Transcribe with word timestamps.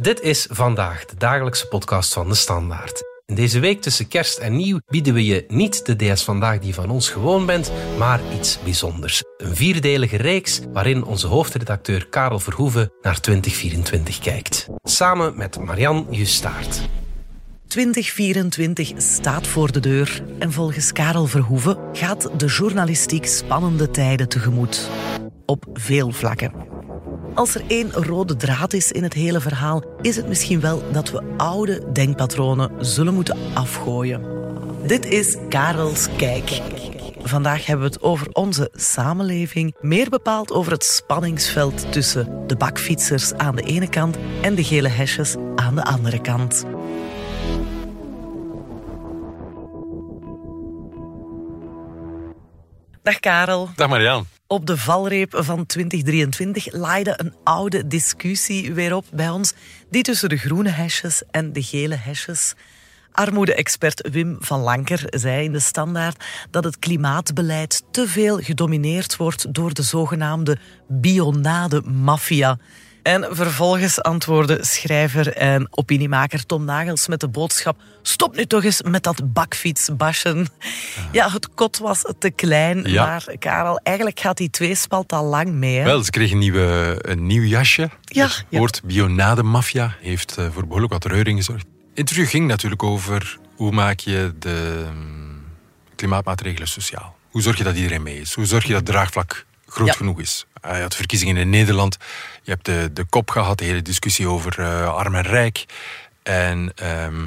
Dit 0.00 0.20
is 0.20 0.46
vandaag 0.50 1.04
de 1.04 1.16
dagelijkse 1.16 1.68
podcast 1.68 2.12
van 2.12 2.28
de 2.28 2.34
Standaard. 2.34 3.02
In 3.26 3.34
deze 3.34 3.60
week 3.60 3.82
tussen 3.82 4.08
kerst 4.08 4.38
en 4.38 4.56
nieuw 4.56 4.78
bieden 4.86 5.14
we 5.14 5.24
je 5.24 5.44
niet 5.48 5.86
de 5.86 5.96
DS 5.96 6.22
vandaag 6.24 6.58
die 6.58 6.74
van 6.74 6.90
ons 6.90 7.08
gewoon 7.08 7.46
bent, 7.46 7.72
maar 7.98 8.20
iets 8.34 8.58
bijzonders. 8.64 9.22
Een 9.36 9.56
vierdelige 9.56 10.16
reeks 10.16 10.60
waarin 10.72 11.04
onze 11.04 11.26
hoofdredacteur 11.26 12.06
Karel 12.06 12.38
Verhoeven 12.38 12.92
naar 13.02 13.20
2024 13.20 14.18
kijkt. 14.18 14.66
Samen 14.82 15.36
met 15.36 15.58
Marian 15.58 16.06
Justaert. 16.10 16.88
2024 17.66 18.92
staat 18.96 19.46
voor 19.46 19.72
de 19.72 19.80
deur 19.80 20.22
en 20.38 20.52
volgens 20.52 20.92
Karel 20.92 21.26
Verhoeven 21.26 21.78
gaat 21.92 22.30
de 22.40 22.46
journalistiek 22.46 23.26
spannende 23.26 23.90
tijden 23.90 24.28
tegemoet. 24.28 24.90
Op 25.46 25.64
veel 25.72 26.10
vlakken. 26.10 26.52
Als 27.34 27.54
er 27.54 27.62
één 27.66 27.92
rode 27.92 28.36
draad 28.36 28.72
is 28.72 28.92
in 28.92 29.02
het 29.02 29.12
hele 29.12 29.40
verhaal, 29.40 29.84
is 30.00 30.16
het 30.16 30.28
misschien 30.28 30.60
wel 30.60 30.92
dat 30.92 31.10
we 31.10 31.34
oude 31.36 31.92
denkpatronen 31.92 32.84
zullen 32.84 33.14
moeten 33.14 33.38
afgooien. 33.54 34.22
Dit 34.86 35.06
is 35.06 35.36
Karels 35.48 36.08
Kijk. 36.16 36.60
Vandaag 37.22 37.66
hebben 37.66 37.86
we 37.86 37.92
het 37.92 38.02
over 38.02 38.28
onze 38.32 38.68
samenleving, 38.72 39.74
meer 39.80 40.08
bepaald 40.10 40.52
over 40.52 40.72
het 40.72 40.84
spanningsveld 40.84 41.92
tussen 41.92 42.46
de 42.46 42.56
bakfietsers 42.56 43.32
aan 43.32 43.56
de 43.56 43.62
ene 43.62 43.88
kant 43.88 44.16
en 44.42 44.54
de 44.54 44.64
gele 44.64 44.88
hesjes 44.88 45.34
aan 45.56 45.74
de 45.74 45.84
andere 45.84 46.20
kant. 46.20 46.64
Dag 53.02 53.20
Karel. 53.20 53.68
Dag 53.76 53.88
Marianne. 53.88 54.33
Op 54.46 54.66
de 54.66 54.76
valreep 54.76 55.34
van 55.36 55.66
2023 55.66 56.72
laaide 56.72 57.14
een 57.16 57.34
oude 57.44 57.86
discussie 57.86 58.72
weer 58.72 58.94
op 58.94 59.04
bij 59.12 59.30
ons. 59.30 59.52
Die 59.90 60.02
tussen 60.02 60.28
de 60.28 60.36
groene 60.36 60.68
hesjes 60.68 61.22
en 61.30 61.52
de 61.52 61.62
gele 61.62 61.94
hesjes. 61.94 62.54
Armoede-expert 63.12 64.08
Wim 64.10 64.36
van 64.40 64.60
Lanker 64.60 65.02
zei 65.06 65.44
in 65.44 65.52
de 65.52 65.60
Standaard 65.60 66.24
dat 66.50 66.64
het 66.64 66.78
klimaatbeleid 66.78 67.82
te 67.90 68.08
veel 68.08 68.38
gedomineerd 68.38 69.16
wordt 69.16 69.54
door 69.54 69.74
de 69.74 69.82
zogenaamde 69.82 70.58
bionade-maffia. 70.88 72.58
En 73.04 73.26
vervolgens 73.36 74.02
antwoordde 74.02 74.58
schrijver 74.64 75.32
en 75.36 75.66
opiniemaker 75.70 76.46
Tom 76.46 76.64
Nagels 76.64 77.08
met 77.08 77.20
de 77.20 77.28
boodschap: 77.28 77.76
Stop 78.02 78.36
nu 78.36 78.46
toch 78.46 78.64
eens 78.64 78.82
met 78.82 79.02
dat 79.02 79.32
bakfietsbaschen. 79.32 80.46
Ja, 81.12 81.30
het 81.30 81.54
kot 81.54 81.78
was 81.78 82.02
te 82.18 82.30
klein, 82.30 82.82
Ja. 82.90 83.06
maar 83.06 83.24
Karel, 83.38 83.78
eigenlijk 83.82 84.20
gaat 84.20 84.36
die 84.36 84.50
tweespalt 84.50 85.12
al 85.12 85.24
lang 85.24 85.48
mee. 85.52 85.76
Hè? 85.78 85.84
Wel, 85.84 86.02
ze 86.04 86.10
kregen 86.10 86.32
een, 86.32 86.38
nieuwe, 86.38 86.96
een 86.98 87.26
nieuw 87.26 87.42
jasje. 87.42 87.90
Ja, 88.02 88.24
Het 88.26 88.44
ja. 88.48 88.58
woord 88.58 88.80
bionade-maffia 88.84 89.96
heeft 90.00 90.36
eh, 90.36 90.46
voor 90.52 90.62
behoorlijk 90.66 90.92
wat 90.92 91.04
reuring 91.04 91.38
gezorgd. 91.38 91.64
Het 91.88 91.98
interview 91.98 92.28
ging 92.28 92.46
natuurlijk 92.46 92.82
over 92.82 93.38
hoe 93.56 93.72
maak 93.72 93.98
je 93.98 94.34
de 94.38 94.86
mm, 94.94 95.42
klimaatmaatregelen 95.96 96.68
sociaal. 96.68 97.16
Hoe 97.30 97.42
zorg 97.42 97.58
je 97.58 97.64
dat 97.64 97.76
iedereen 97.76 98.02
mee 98.02 98.20
is? 98.20 98.34
Hoe 98.34 98.46
zorg 98.46 98.62
je 98.62 98.68
dat 98.72 98.80
het 98.80 98.86
draagvlak 98.90 99.46
groot 99.66 99.86
Ja. 99.86 99.92
genoeg 99.92 100.20
is? 100.20 100.46
Eh, 100.64 100.76
je 100.76 100.82
had 100.82 100.96
verkiezingen 100.96 101.36
in 101.36 101.50
Nederland. 101.50 101.98
Je 102.42 102.50
hebt 102.50 102.64
de, 102.64 102.90
de 102.92 103.04
kop 103.04 103.30
gehad, 103.30 103.58
de 103.58 103.64
hele 103.64 103.82
discussie 103.82 104.28
over 104.28 104.58
eh, 104.58 104.94
arm 104.94 105.14
en 105.14 105.22
rijk. 105.22 105.64
En 106.22 106.72
ehm, 106.74 107.26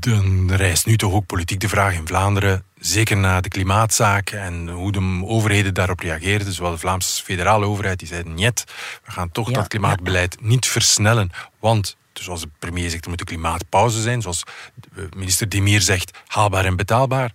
dan 0.00 0.52
rijst 0.52 0.86
nu 0.86 0.96
toch 0.96 1.12
ook 1.12 1.26
politiek 1.26 1.60
de 1.60 1.68
vraag 1.68 1.94
in 1.94 2.06
Vlaanderen, 2.06 2.64
zeker 2.78 3.16
na 3.16 3.40
de 3.40 3.48
klimaatzaak 3.48 4.30
en 4.30 4.68
hoe 4.68 4.92
de 4.92 5.22
overheden 5.24 5.74
daarop 5.74 6.00
reageerden, 6.00 6.52
zowel 6.52 6.70
de 6.70 6.78
Vlaamse 6.78 7.22
federale 7.22 7.66
overheid, 7.66 7.98
die 7.98 8.08
zeiden 8.08 8.34
niet, 8.34 8.64
we 9.04 9.10
gaan 9.10 9.30
toch 9.30 9.48
Ja, 9.48 9.54
dat 9.54 9.68
klimaatbeleid 9.68 10.36
niet 10.40 10.66
versnellen, 10.66 11.30
want 11.58 11.96
zoals 12.12 12.40
de 12.40 12.48
premier 12.58 12.90
zegt, 12.90 13.04
er 13.04 13.10
moet 13.10 13.20
een 13.20 13.26
klimaatpauze 13.26 14.02
zijn, 14.02 14.22
zoals 14.22 14.42
minister 15.16 15.48
Demir 15.48 15.80
zegt, 15.80 16.18
haalbaar 16.26 16.64
en 16.64 16.76
betaalbaar. 16.76 17.32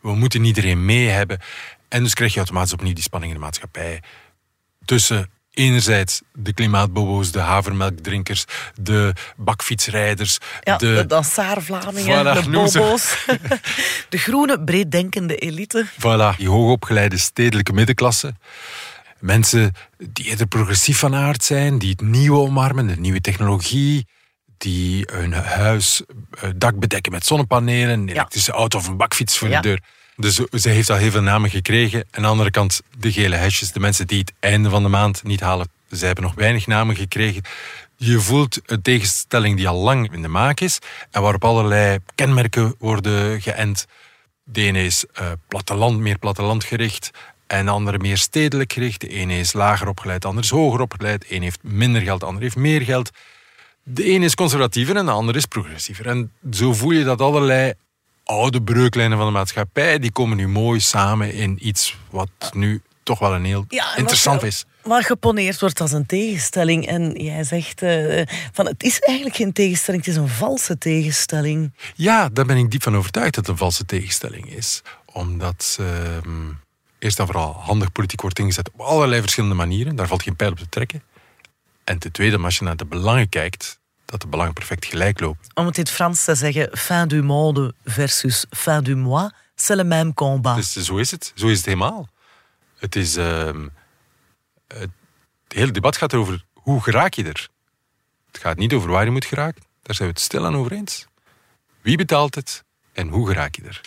We 0.00 0.14
moeten 0.14 0.44
iedereen 0.44 0.84
mee 0.84 1.08
hebben. 1.08 1.40
En 1.88 2.02
dus 2.02 2.14
krijg 2.14 2.32
je 2.32 2.38
automatisch 2.38 2.72
opnieuw 2.72 2.92
die 2.92 3.02
spanning 3.02 3.32
in 3.32 3.38
de 3.38 3.44
maatschappij 3.44 4.02
tussen 4.84 5.30
enerzijds 5.50 6.20
de 6.32 6.52
klimaatbobo's, 6.52 7.30
de 7.32 7.38
havermelkdrinkers, 7.38 8.44
de 8.80 9.12
bakfietsrijders, 9.36 10.38
Ja, 10.60 10.76
de, 10.76 10.94
de, 10.94 11.06
Dansaar-Vlamingen, 11.06 12.24
Voilà, 12.38 12.42
de 12.44 12.50
bobo's. 12.50 13.26
de 14.08 14.18
groene, 14.18 14.64
breeddenkende 14.64 15.36
elite. 15.36 15.86
voilà, 15.92 16.36
die 16.36 16.48
hoogopgeleide 16.48 17.18
stedelijke 17.18 17.72
middenklasse. 17.72 18.34
Mensen 19.18 19.72
die 20.12 20.24
eerder 20.24 20.46
progressief 20.46 20.98
van 20.98 21.14
aard 21.14 21.44
zijn, 21.44 21.78
die 21.78 21.90
het 21.90 22.00
nieuwe 22.00 22.38
omarmen, 22.38 22.86
de 22.86 22.96
nieuwe 22.96 23.20
technologie, 23.20 24.06
die 24.58 25.08
hun 25.12 25.32
huis, 25.32 26.02
eh, 26.40 26.50
dak 26.56 26.78
bedekken 26.78 27.12
met 27.12 27.26
zonnepanelen, 27.26 28.00
een 28.00 28.08
elektrische 28.08 28.52
auto 28.52 28.78
of 28.78 28.86
een 28.88 28.96
bakfiets 28.96 29.38
voor 29.38 29.48
Ja. 29.48 29.60
de 29.60 29.68
deur. 29.68 29.82
Dus 30.20 30.34
ze 30.34 30.68
heeft 30.68 30.90
al 30.90 30.96
heel 30.96 31.10
veel 31.10 31.22
namen 31.22 31.50
gekregen. 31.50 32.04
Aan 32.10 32.22
de 32.22 32.28
andere 32.28 32.50
kant 32.50 32.80
de 32.98 33.12
gele 33.12 33.36
hesjes, 33.36 33.72
de 33.72 33.80
mensen 33.80 34.06
die 34.06 34.18
het 34.18 34.32
einde 34.38 34.70
van 34.70 34.82
de 34.82 34.88
maand 34.88 35.22
niet 35.22 35.40
halen. 35.40 35.68
Ze 35.90 36.06
hebben 36.06 36.24
nog 36.24 36.34
weinig 36.34 36.66
namen 36.66 36.96
gekregen. 36.96 37.42
Je 37.96 38.20
voelt 38.20 38.60
een 38.64 38.82
tegenstelling 38.82 39.56
die 39.56 39.68
al 39.68 39.82
lang 39.82 40.12
in 40.12 40.22
de 40.22 40.28
maak 40.28 40.60
is 40.60 40.78
en 41.10 41.22
waarop 41.22 41.44
allerlei 41.44 41.98
kenmerken 42.14 42.74
worden 42.78 43.40
geënt. 43.40 43.86
De 44.44 44.62
ene 44.62 44.84
is 44.84 45.04
eh, 45.12 45.26
platteland, 45.48 45.98
meer 45.98 46.18
plattelandgericht 46.18 47.10
en 47.46 47.64
de 47.64 47.70
andere 47.70 47.98
meer 47.98 48.18
stedelijk 48.18 48.72
gericht. 48.72 49.00
De 49.00 49.08
ene 49.08 49.38
is 49.38 49.52
lager 49.52 49.88
opgeleid, 49.88 50.22
de 50.22 50.28
andere 50.28 50.46
is 50.46 50.52
hoger 50.52 50.80
opgeleid. 50.80 51.28
De 51.28 51.34
een 51.34 51.42
heeft 51.42 51.62
minder 51.62 52.02
geld, 52.02 52.20
de 52.20 52.26
ander 52.26 52.42
heeft 52.42 52.56
meer 52.56 52.82
geld. 52.82 53.10
De 53.82 54.04
ene 54.04 54.24
is 54.24 54.34
conservatiever 54.34 54.96
en 54.96 55.04
de 55.04 55.10
andere 55.10 55.38
is 55.38 55.46
progressiever. 55.46 56.06
En 56.06 56.32
zo 56.52 56.72
voel 56.72 56.90
je 56.90 57.04
dat 57.04 57.20
allerlei 57.20 57.74
oude 58.28 58.62
breuklijnen 58.62 59.18
van 59.18 59.26
de 59.26 59.32
maatschappij, 59.32 59.98
die 59.98 60.12
komen 60.12 60.36
nu 60.36 60.48
mooi 60.48 60.80
samen 60.80 61.32
in 61.32 61.66
iets 61.66 61.96
wat 62.10 62.30
nu 62.52 62.82
toch 63.02 63.18
wel 63.18 63.34
een 63.34 63.44
heel 63.44 63.64
Ja, 63.68 63.96
interessant 63.96 64.42
is. 64.42 64.64
Wat 64.82 65.04
geponeerd 65.04 65.60
wordt 65.60 65.80
als 65.80 65.92
een 65.92 66.06
tegenstelling. 66.06 66.86
En 66.86 67.12
jij 67.12 67.44
zegt 67.44 67.82
eh, 67.82 68.22
van 68.52 68.66
het 68.66 68.82
is 68.82 68.98
eigenlijk 68.98 69.36
geen 69.36 69.52
tegenstelling, 69.52 70.04
het 70.04 70.14
is 70.14 70.20
een 70.20 70.28
valse 70.28 70.78
tegenstelling. 70.78 71.72
Ja, 71.94 72.28
daar 72.28 72.46
ben 72.46 72.56
ik 72.56 72.70
diep 72.70 72.82
van 72.82 72.96
overtuigd 72.96 73.34
dat 73.34 73.46
het 73.46 73.52
een 73.52 73.60
valse 73.60 73.84
tegenstelling 73.84 74.54
is. 74.54 74.82
Omdat 75.12 75.78
ehm, 75.80 76.46
eerst 76.98 77.18
en 77.18 77.26
vooral 77.26 77.52
handig 77.52 77.92
politiek 77.92 78.20
wordt 78.20 78.38
ingezet 78.38 78.70
op 78.72 78.80
allerlei 78.80 79.20
verschillende 79.20 79.54
manieren. 79.54 79.96
Daar 79.96 80.06
valt 80.06 80.22
geen 80.22 80.36
pijl 80.36 80.50
op 80.50 80.58
te 80.58 80.68
trekken. 80.68 81.02
En 81.84 81.98
ten 81.98 82.12
tweede, 82.12 82.38
als 82.38 82.58
je 82.58 82.64
naar 82.64 82.76
de 82.76 82.86
belangen 82.86 83.28
kijkt, 83.28 83.77
dat 84.10 84.20
de 84.20 84.26
belangen 84.26 84.52
perfect 84.52 84.84
gelijk 84.84 85.20
lopen. 85.20 85.44
Om 85.54 85.66
het 85.66 85.76
in 85.76 85.82
het 85.82 85.92
Frans 85.92 86.24
te 86.24 86.34
zeggen, 86.34 86.78
fin 86.78 87.08
du 87.08 87.22
monde 87.22 87.74
versus 87.84 88.46
fin 88.50 88.82
du 88.82 88.96
mois, 88.96 89.30
c'est 89.54 89.76
le 89.76 89.84
même 89.84 90.14
combat. 90.14 90.56
Dus 90.56 90.72
zo 90.72 90.96
is 90.96 91.10
het. 91.10 91.32
Zo 91.34 91.46
is 91.48 91.56
het 91.56 91.66
helemaal. 91.66 92.08
Het 92.78 92.96
is... 92.96 93.16
ehm, 93.16 93.68
het 94.66 94.90
hele 95.48 95.70
debat 95.70 95.96
gaat 95.96 96.14
over 96.14 96.44
hoe 96.52 96.82
geraak 96.82 97.14
je 97.14 97.24
er. 97.24 97.48
Het 98.26 98.38
gaat 98.40 98.56
niet 98.56 98.72
over 98.72 98.90
waar 98.90 99.04
je 99.04 99.10
moet 99.10 99.24
geraken. 99.24 99.62
Daar 99.82 99.94
zijn 99.94 100.08
we 100.08 100.14
het 100.14 100.24
stil 100.24 100.46
aan 100.46 100.56
over 100.56 100.72
eens. 100.72 101.06
Wie 101.80 101.96
betaalt 101.96 102.34
het 102.34 102.64
en 102.92 103.08
hoe 103.08 103.26
geraak 103.26 103.54
je 103.56 103.62
er? 103.62 103.80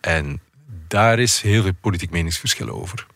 En 0.00 0.40
daar 0.88 1.18
is 1.18 1.40
heel 1.40 1.62
veel 1.62 1.74
politiek 1.80 2.10
meningsverschil 2.10 2.68
over. 2.68 3.06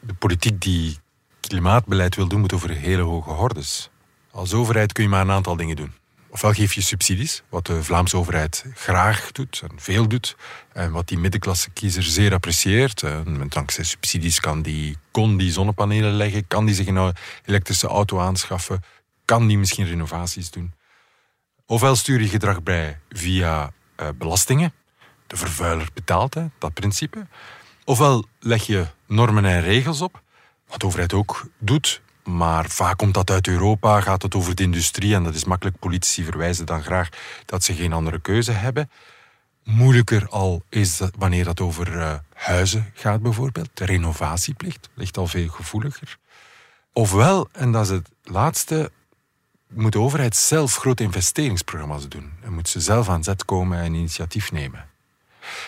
De 0.00 0.14
politiek 0.14 0.60
die 0.60 0.98
klimaatbeleid 1.40 2.14
wil 2.14 2.28
doen, 2.28 2.40
moet 2.40 2.52
over 2.52 2.70
hele 2.70 3.02
hoge 3.02 3.30
hordes. 3.30 3.90
Als 4.36 4.52
overheid 4.52 4.92
kun 4.92 5.02
je 5.02 5.08
maar 5.08 5.20
een 5.20 5.30
aantal 5.30 5.56
dingen 5.56 5.76
doen. 5.76 5.92
Ofwel 6.28 6.52
geef 6.52 6.72
je 6.72 6.80
subsidies, 6.80 7.42
wat 7.48 7.66
de 7.66 7.82
Vlaamse 7.82 8.16
overheid 8.16 8.64
graag 8.74 9.32
doet 9.32 9.62
en 9.62 9.70
veel 9.76 10.08
doet. 10.08 10.36
En 10.72 10.92
wat 10.92 11.08
die 11.08 11.18
middenklasse 11.18 11.70
kiezer 11.70 12.02
zeer 12.02 12.32
apprecieert. 12.32 13.02
En 13.02 13.46
dankzij 13.48 13.84
subsidies 13.84 14.40
kan 14.40 14.62
die, 14.62 14.96
kon 15.10 15.36
die 15.36 15.52
zonnepanelen 15.52 16.12
leggen, 16.12 16.46
kan 16.46 16.66
die 16.66 16.74
zich 16.74 16.86
een 16.86 17.14
elektrische 17.44 17.86
auto 17.86 18.18
aanschaffen, 18.18 18.82
kan 19.24 19.46
die 19.46 19.58
misschien 19.58 19.86
renovaties 19.86 20.50
doen. 20.50 20.74
Ofwel 21.66 21.96
stuur 21.96 22.20
je 22.20 22.28
gedrag 22.28 22.62
bij 22.62 22.98
via 23.10 23.72
eh, 23.94 24.08
belastingen. 24.18 24.72
De 25.26 25.36
vervuiler 25.36 25.88
betaalt, 25.94 26.36
dat 26.58 26.74
principe. 26.74 27.26
Ofwel 27.84 28.24
leg 28.40 28.66
je 28.66 28.86
normen 29.06 29.44
en 29.44 29.60
regels 29.60 30.00
op, 30.00 30.22
wat 30.68 30.80
de 30.80 30.86
overheid 30.86 31.12
ook 31.12 31.48
doet. 31.58 32.04
Maar 32.26 32.70
vaak 32.70 32.96
komt 32.96 33.14
dat 33.14 33.30
uit 33.30 33.46
Europa, 33.46 34.00
gaat 34.00 34.22
het 34.22 34.34
over 34.34 34.54
de 34.54 34.62
industrie 34.62 35.14
en 35.14 35.24
dat 35.24 35.34
is 35.34 35.44
makkelijk. 35.44 35.78
Politici 35.78 36.24
verwijzen 36.24 36.66
dan 36.66 36.82
graag 36.82 37.08
dat 37.44 37.64
ze 37.64 37.74
geen 37.74 37.92
andere 37.92 38.20
keuze 38.20 38.52
hebben. 38.52 38.90
Moeilijker 39.64 40.28
al 40.28 40.62
is 40.68 40.96
dat 40.96 41.12
wanneer 41.18 41.44
dat 41.44 41.60
over 41.60 41.98
eh, 41.98 42.14
huizen 42.32 42.90
gaat 42.94 43.22
bijvoorbeeld. 43.22 43.68
De 43.74 43.84
renovatieplicht 43.84 44.88
ligt 44.94 45.16
al 45.16 45.26
veel 45.26 45.48
gevoeliger. 45.48 46.18
Ofwel, 46.92 47.48
en 47.52 47.72
dat 47.72 47.84
is 47.84 47.90
het 47.90 48.10
laatste, 48.22 48.90
moet 49.68 49.92
de 49.92 49.98
overheid 49.98 50.36
zelf 50.36 50.76
grote 50.76 51.02
investeringsprogramma's 51.02 52.08
doen. 52.08 52.32
En 52.42 52.52
moet 52.52 52.68
ze 52.68 52.80
zelf 52.80 53.08
aan 53.08 53.24
zet 53.24 53.44
komen 53.44 53.78
en 53.78 53.94
initiatief 53.94 54.52
nemen. 54.52 54.88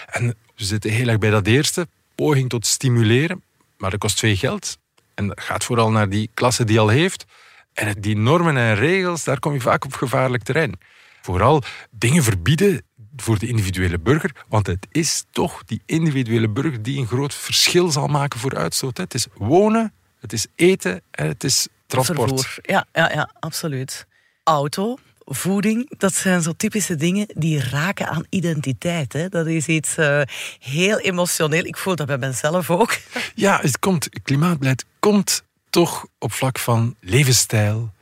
En 0.06 0.26
we 0.26 0.64
zitten 0.64 0.90
heel 0.90 1.08
erg 1.08 1.19
bij 1.19 1.31
dat 1.31 1.46
eerste, 1.46 1.88
poging 2.14 2.49
tot 2.49 2.66
stimuleren, 2.66 3.43
maar 3.76 3.90
dat 3.90 4.00
kost 4.00 4.19
veel 4.19 4.37
geld. 4.37 4.78
En 5.19 5.32
gaat 5.35 5.65
vooral 5.65 5.91
naar 5.91 6.09
die 6.09 6.31
klasse 6.35 6.65
die 6.65 6.81
al 6.81 6.88
heeft. 6.88 7.25
En 7.73 8.00
die 8.00 8.17
normen 8.17 8.56
en 8.56 8.75
regels, 8.75 9.25
daar 9.25 9.38
kom 9.38 9.53
je 9.53 9.61
vaak 9.61 9.85
op 9.85 9.93
gevaarlijk 9.93 10.43
terrein. 10.43 10.79
Vooral 11.23 11.62
dingen 11.91 12.23
verbieden 12.23 12.82
voor 13.17 13.38
de 13.38 13.47
individuele 13.47 13.99
burger, 13.99 14.32
want 14.49 14.67
het 14.67 14.87
is 14.91 15.25
toch 15.31 15.62
die 15.65 15.82
individuele 15.87 16.49
burger 16.49 16.82
die 16.82 16.99
een 16.99 17.06
groot 17.06 17.35
verschil 17.35 17.91
zal 17.91 18.06
maken 18.06 18.41
voor 18.41 18.56
uitstoot. 18.56 18.97
Het 18.97 19.15
is 19.15 19.26
wonen, 19.35 19.93
het 20.20 20.32
is 20.32 20.47
eten 20.55 21.03
en 21.11 21.26
het 21.26 21.44
is 21.44 21.69
transport. 21.87 22.31
Vervoer. 22.31 22.59
Ja, 22.62 22.87
ja, 22.93 23.12
ja, 23.12 23.31
absoluut. 23.41 24.06
Auto, 24.43 24.97
voeding, 25.28 25.98
dat 25.98 26.14
zijn 26.14 26.42
zo 26.42 26.52
typische 26.56 26.94
dingen 26.94 27.26
die 27.34 27.60
raken 27.60 28.08
aan 28.08 28.26
identiteit. 28.28 29.12
Hè? 29.12 29.28
Dat 29.28 29.46
is 29.46 29.66
iets 29.66 29.98
uh, 29.98 30.20
heel 30.58 30.98
emotioneel. 30.98 31.64
Ik 31.64 31.76
voel 31.76 31.96
dat 31.96 32.06
bij 32.06 32.19
mezelf 32.19 32.70
ook. 32.70 32.96
Ja, 33.34 33.58
het 33.62 33.78
komt, 33.78 34.08
klimaatbeleid 34.22 34.84
komt 34.98 35.44
toch 35.70 36.06
op 36.19 36.32
vlak 36.32 36.58
van 36.58 36.96
levensstijl, 37.00 37.92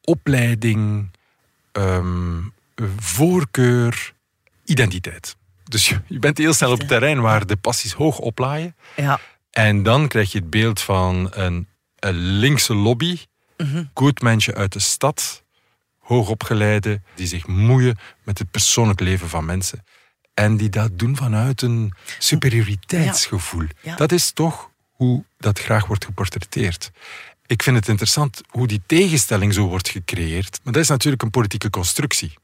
opleiding, 0.00 1.10
um, 1.72 2.52
voorkeur, 2.96 4.12
identiteit. 4.64 5.36
Dus 5.64 5.88
je, 5.88 6.00
je, 6.06 6.18
bent 6.18 6.38
heel 6.38 6.52
snel 6.52 6.72
op 6.72 6.78
het 6.78 6.88
terrein 6.88 7.20
waar 7.20 7.46
de 7.46 7.56
passies 7.56 7.92
hoog 7.92 8.18
oplaaien. 8.18 8.76
Ja. 8.96 9.20
En 9.50 9.82
dan 9.82 10.08
krijg 10.08 10.32
je 10.32 10.38
het 10.38 10.50
beeld 10.50 10.80
van 10.80 11.28
een, 11.30 11.68
een 11.98 12.16
linkse 12.16 12.74
lobby, 12.74 13.18
mm 13.56 13.90
goed 13.94 14.22
mensje 14.22 14.54
uit 14.54 14.72
de 14.72 14.78
stad, 14.78 15.44
hoogopgeleide, 16.06 17.00
die 17.14 17.26
zich 17.26 17.46
moeien 17.46 17.98
met 18.22 18.38
het 18.38 18.50
persoonlijk 18.50 19.00
leven 19.00 19.28
van 19.28 19.44
mensen. 19.44 19.84
En 20.34 20.56
die 20.56 20.68
dat 20.68 20.98
doen 20.98 21.16
vanuit 21.16 21.62
een 21.62 21.92
superioriteitsgevoel. 22.18 23.66
Ja. 23.82 23.96
Dat 23.96 24.12
is 24.12 24.30
toch 24.30 24.70
hoe 24.90 25.24
dat 25.38 25.58
graag 25.58 25.86
wordt 25.86 26.04
geportretteerd. 26.04 26.90
Ik 27.46 27.62
vind 27.62 27.76
het 27.76 27.88
interessant 27.88 28.40
hoe 28.48 28.66
die 28.66 28.82
tegenstelling 28.86 29.54
zo 29.54 29.66
wordt 29.66 29.88
gecreëerd. 29.88 30.60
Maar 30.62 30.72
dat 30.72 30.82
is 30.82 30.88
natuurlijk 30.88 31.22
een 31.22 31.30
politieke 31.30 31.70
constructie. 31.70 32.34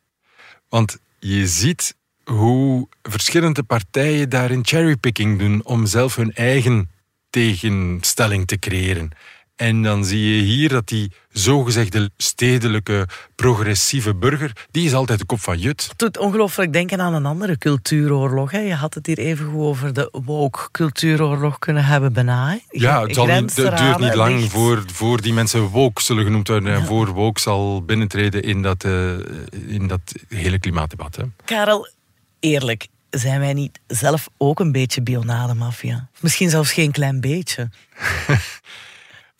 Want 0.68 0.98
je 1.18 1.46
ziet 1.46 1.94
hoe 2.24 2.88
verschillende 3.02 3.62
partijen 3.62 4.28
daarin 4.28 4.66
cherrypicking 4.66 5.38
doen 5.38 5.64
om 5.64 5.86
zelf 5.86 6.16
hun 6.16 6.32
eigen 6.34 6.90
tegenstelling 7.30 8.46
te 8.46 8.58
creëren. 8.58 9.10
En 9.56 9.82
dan 9.82 10.04
zie 10.04 10.36
je 10.36 10.42
hier 10.42 10.68
dat 10.68 10.88
die 10.88 11.12
zogezegde 11.30 12.10
stedelijke, 12.16 13.08
progressieve 13.34 14.14
burger, 14.14 14.52
die 14.70 14.86
is 14.86 14.94
altijd 14.94 15.18
de 15.18 15.24
kop 15.24 15.40
van 15.40 15.58
Jut. 15.58 15.86
Het 15.88 15.98
doet 15.98 16.18
ongelooflijk 16.18 16.72
denken 16.72 17.00
aan 17.00 17.14
een 17.14 17.26
andere 17.26 17.58
cultuuroorlog. 17.58 18.50
Hè. 18.50 18.58
Je 18.58 18.74
had 18.74 18.94
het 18.94 19.06
hier 19.06 19.18
even 19.18 19.54
over 19.54 19.92
de 19.92 20.08
woke-cultuuroorlog 20.24 21.58
kunnen 21.58 21.84
hebben 21.84 22.12
bijna. 22.12 22.58
Ja, 22.70 23.02
het, 23.02 23.14
zal 23.14 23.26
niet, 23.26 23.56
het 23.56 23.76
duurt 23.76 23.98
niet 23.98 24.14
lang 24.14 24.50
voor, 24.50 24.82
voor 24.86 25.20
die 25.20 25.32
mensen 25.32 25.62
woke 25.62 26.02
zullen 26.02 26.24
genoemd 26.24 26.48
worden. 26.48 26.72
En 26.74 26.86
voor 26.86 27.08
woke 27.08 27.40
zal 27.40 27.84
binnentreden 27.84 28.42
in 28.42 28.62
dat, 28.62 28.84
uh, 28.84 29.12
in 29.66 29.86
dat 29.86 30.00
hele 30.28 30.58
klimaatdebat. 30.58 31.16
Hè. 31.16 31.24
Karel, 31.44 31.88
eerlijk, 32.40 32.86
zijn 33.10 33.40
wij 33.40 33.52
niet 33.52 33.80
zelf 33.86 34.28
ook 34.36 34.60
een 34.60 34.72
beetje 34.72 35.02
bionademafia? 35.02 36.08
Misschien 36.20 36.50
zelfs 36.50 36.72
geen 36.72 36.90
klein 36.90 37.20
beetje. 37.20 37.70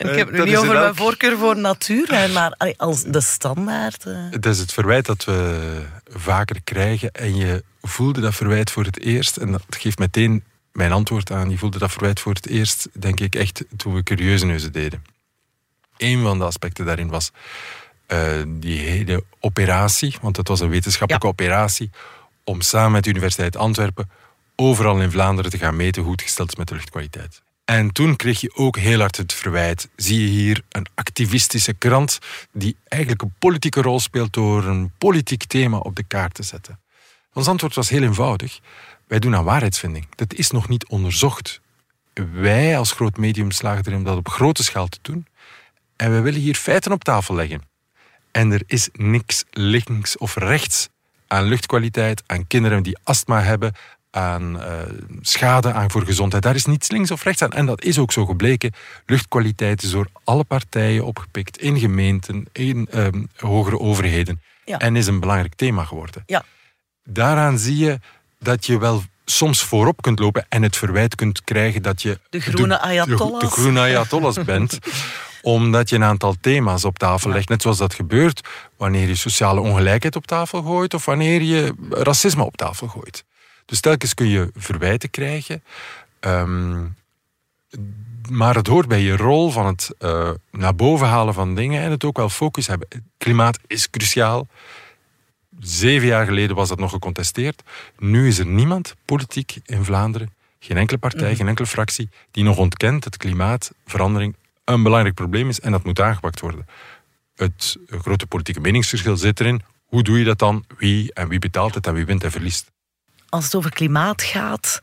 En 0.03 0.11
ik 0.11 0.19
heb 0.19 0.29
het 0.29 0.37
nu 0.37 0.45
niet 0.45 0.57
over 0.57 0.75
mijn 0.75 0.95
voorkeur 0.95 1.39
voor 1.39 1.57
natuur, 1.57 2.31
maar 2.33 2.75
als 2.77 3.03
de 3.03 3.21
standaard. 3.21 4.07
Uh... 4.07 4.17
Het 4.31 4.47
is 4.47 4.59
het 4.59 4.73
verwijt 4.73 5.07
dat 5.07 5.25
we 5.25 5.83
vaker 6.11 6.63
krijgen. 6.65 7.13
En 7.13 7.37
je 7.37 7.65
voelde 7.83 8.21
dat 8.21 8.35
verwijt 8.35 8.71
voor 8.71 8.85
het 8.85 9.01
eerst. 9.01 9.37
En 9.37 9.53
dat 9.53 9.63
geeft 9.69 9.99
meteen 9.99 10.45
mijn 10.73 10.93
antwoord 10.93 11.31
aan. 11.31 11.51
Je 11.51 11.59
voelde 11.59 11.79
dat 11.79 11.91
verwijt 11.91 12.21
voor 12.21 12.35
het 12.35 12.49
eerst, 12.49 12.89
denk 12.93 13.21
ik, 13.21 13.35
echt 13.35 13.65
toen 13.77 13.95
we 13.95 14.03
Curieuze 14.03 14.47
Neuzen 14.47 14.73
deden. 14.73 15.05
Een 15.97 16.23
van 16.23 16.39
de 16.39 16.45
aspecten 16.45 16.87
daarin 16.87 17.09
was 17.09 17.31
uh, 18.09 18.43
die 18.47 18.79
hele 18.79 19.25
operatie, 19.41 20.15
want 20.21 20.37
het 20.37 20.49
was 20.49 20.61
een 20.61 20.69
wetenschappelijke 20.69 21.27
ja. 21.27 21.33
operatie, 21.33 21.91
om 22.45 22.61
samen 22.61 22.93
met 22.93 23.05
de 23.05 23.11
Universiteit 23.11 23.57
Antwerpen 23.57 24.11
overal 24.57 25.01
in 25.01 25.11
Vlaanderen 25.11 25.51
te 25.51 25.59
gaan 25.59 25.77
meten 25.77 26.03
hoe 26.03 26.13
het 26.13 26.23
gesteld 26.23 26.49
is 26.49 26.57
met 26.57 26.69
de 26.69 26.75
luchtkwaliteit. 26.75 27.43
En 27.65 27.93
toen 27.93 28.17
kreeg 28.17 28.41
je 28.41 28.55
ook 28.55 28.77
heel 28.77 28.99
hard 28.99 29.17
het 29.17 29.33
verwijt. 29.33 29.89
Zie 29.97 30.21
je 30.21 30.29
hier 30.29 30.63
een 30.69 30.87
activistische 30.95 31.73
krant 31.73 32.19
die 32.53 32.77
eigenlijk 32.89 33.23
een 33.23 33.35
politieke 33.39 33.83
rol 33.83 34.01
speelt 34.01 34.33
door 34.33 34.65
een 34.65 34.93
politiek 34.99 35.45
thema 35.45 35.79
op 35.79 35.97
de 35.97 36.03
kaart 36.03 36.35
te 36.35 36.43
zetten. 36.43 36.81
Ons 37.33 37.49
antwoord 37.49 37.75
was 37.75 37.89
heel 37.89 38.03
eenvoudig. 38.03 38.61
Wij 39.07 39.19
doen 39.19 39.37
aan 39.37 39.45
waarheidsvinding. 39.45 40.07
Dat 40.15 40.35
is 40.35 40.51
nog 40.51 40.69
niet 40.69 40.87
onderzocht. 40.87 41.61
Wij 42.33 42.79
als 42.79 42.93
groot 42.93 43.17
medium 43.17 43.51
slagen 43.51 43.85
erin 43.85 43.99
om 43.99 44.05
dat 44.05 44.17
op 44.17 44.29
grote 44.29 44.65
schaal 44.65 44.87
te 44.87 44.99
doen. 45.03 45.27
En 45.97 46.13
we 46.13 46.21
willen 46.21 46.41
hier 46.41 46.55
feiten 46.55 46.93
op 46.93 47.05
tafel 47.05 47.35
leggen. 47.35 47.63
En 48.31 48.53
er 48.53 48.63
is 48.67 48.89
niks 48.93 49.45
links 49.51 50.17
of 50.17 50.37
rechts 50.37 50.89
aan 51.27 51.45
luchtkwaliteit, 51.45 52.23
aan 52.27 52.47
kinderen 52.47 52.83
die 52.83 52.99
astma 53.03 53.43
hebben, 53.43 53.75
aan 54.13 54.57
uh, 54.57 54.65
schade 55.21 55.73
aan 55.73 55.91
voor 55.91 56.05
gezondheid. 56.05 56.43
Daar 56.43 56.55
is 56.55 56.65
niets 56.65 56.91
links 56.91 57.11
of 57.11 57.23
rechts 57.23 57.43
aan. 57.43 57.53
En 57.53 57.67
dat 57.67 57.83
is 57.83 57.99
ook 57.99 58.13
zo 58.13 58.27
gebleken. 58.27 58.73
Luchtkwaliteit 59.07 59.83
is 59.83 59.91
door 59.91 60.07
alle 60.25 60.45
partijen 60.45 61.05
opgepikt, 61.05 61.59
in 61.59 61.79
gemeenten, 61.79 62.47
in 62.53 62.89
uh, 62.95 63.07
hogere 63.37 63.79
overheden. 63.79 64.43
Ja. 64.65 64.79
En 64.79 64.97
is 64.97 65.07
een 65.07 65.21
belangrijk 65.21 65.55
thema 65.55 65.85
geworden. 65.85 66.23
Ja. 66.27 66.45
Daaraan 67.05 67.59
zie 67.59 67.77
je 67.77 67.99
dat 68.39 68.67
je 68.67 68.79
wel 68.79 69.03
soms 69.25 69.63
voorop 69.63 70.03
kunt 70.03 70.19
lopen 70.19 70.47
en 70.49 70.63
het 70.63 70.77
verwijt 70.77 71.15
kunt 71.15 71.45
krijgen 71.45 71.83
dat 71.83 72.03
je 72.03 72.21
de 72.31 72.41
groene 72.41 72.81
ayatollahs, 72.81 73.41
de, 73.41 73.47
de 73.47 73.53
groene 73.53 73.81
ayatollahs 73.81 74.45
bent. 74.45 74.79
omdat 75.43 75.89
je 75.89 75.97
een 75.97 76.05
aantal 76.05 76.35
thema's 76.41 76.85
op 76.85 76.99
tafel 76.99 77.31
legt. 77.31 77.49
Net 77.49 77.63
zoals 77.63 77.79
dat 77.79 77.95
gebeurt 77.95 78.41
wanneer 78.77 79.09
je 79.09 79.15
sociale 79.15 79.61
ongelijkheid 79.61 80.17
op 80.17 80.27
tafel 80.27 80.63
gooit 80.63 80.95
of 80.95 81.05
wanneer 81.05 81.43
je 81.43 81.75
racisme 81.91 82.45
op 82.45 82.57
tafel 82.57 82.89
gooit. 82.89 83.25
Dus 83.65 83.81
telkens 83.81 84.15
kun 84.15 84.29
je 84.29 84.51
verwijten 84.55 85.11
krijgen. 85.11 85.63
Um, 86.21 86.95
maar 88.31 88.55
het 88.55 88.67
hoort 88.67 88.89
bij 88.89 89.01
je 89.01 89.17
rol 89.17 89.51
van 89.51 89.67
het 89.67 89.91
uh, 89.99 90.31
naar 90.51 90.75
boven 90.75 91.07
halen 91.07 91.35
van 91.35 91.55
dingen 91.55 91.83
en 91.83 91.91
het 91.91 92.05
ook 92.05 92.17
wel 92.17 92.29
focus 92.29 92.67
hebben. 92.67 92.89
Klimaat 93.19 93.59
is 93.67 93.91
cruciaal. 93.91 94.47
Zeven 95.59 96.09
jaar 96.09 96.27
geleden 96.27 96.57
was 96.57 96.69
dat 96.69 96.79
nog 96.79 96.91
gecontesteerd. 96.91 97.63
Nu 97.99 98.27
is 98.27 98.39
er 98.39 98.47
niemand, 98.47 98.95
politiek 99.05 99.57
in 99.65 99.85
Vlaanderen, 99.85 100.35
geen 100.59 100.77
enkele 100.77 100.99
partij, 100.99 101.31
mm. 101.31 101.37
geen 101.37 101.49
enkele 101.49 101.67
fractie, 101.67 102.09
die 102.31 102.45
nog 102.45 102.57
ontkent 102.57 103.03
dat 103.03 103.17
klimaatverandering 103.17 104.37
een 104.65 104.83
belangrijk 104.83 105.15
probleem 105.15 105.49
is 105.49 105.61
en 105.61 105.73
dat 105.73 105.85
moet 105.85 106.01
aangepakt 106.01 106.41
worden. 106.41 106.67
Het 107.35 107.77
grote 107.89 108.27
politieke 108.27 108.61
meningsverschil 108.61 109.17
zit 109.17 109.41
erin. 109.41 109.63
Hoe 109.85 110.03
doe 110.03 110.19
je 110.19 110.25
dat 110.25 110.39
dan? 110.39 110.65
Wie 110.79 111.13
en 111.13 111.29
wie 111.29 111.39
betaalt 111.39 111.75
het 111.75 111.87
en 111.87 111.95
wie 111.95 112.07
wint 112.07 112.25
en 112.25 112.31
verliest? 112.31 112.71
Als 113.33 113.45
het 113.45 113.55
over 113.55 113.71
klimaat 113.71 114.23
gaat, 114.23 114.81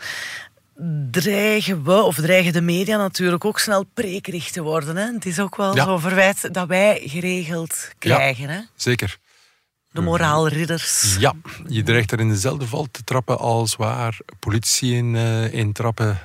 dreigen 1.12 1.84
we, 1.84 1.94
of 2.02 2.16
dreigen 2.16 2.54
de 2.54 2.62
media 2.62 2.98
natuurlijk 2.98 3.46
ook 3.46 3.60
snel 3.60 3.84
prekerig 3.84 4.52
te 4.52 4.62
worden. 4.62 4.96
Hè? 4.96 5.14
Het 5.14 5.26
is 5.26 5.40
ook 5.40 5.56
wel 5.56 5.76
ja. 5.76 5.84
zo'n 5.84 6.00
verwijt 6.00 6.54
dat 6.54 6.68
wij 6.68 7.02
geregeld 7.06 7.92
krijgen. 7.98 8.48
Ja, 8.48 8.54
hè? 8.54 8.62
Zeker. 8.76 9.18
De 9.92 10.02
moraalridders. 10.02 11.16
Ja, 11.20 11.34
je 11.68 11.84
dreigt 11.84 12.12
er 12.12 12.20
in 12.20 12.30
dezelfde 12.30 12.68
val 12.68 12.88
te 12.92 13.04
trappen 13.04 13.38
als 13.38 13.76
waar 13.76 14.18
politici 14.40 14.96
in, 14.96 15.14
uh, 15.14 15.54
in 15.54 15.74
trappen. 15.74 16.20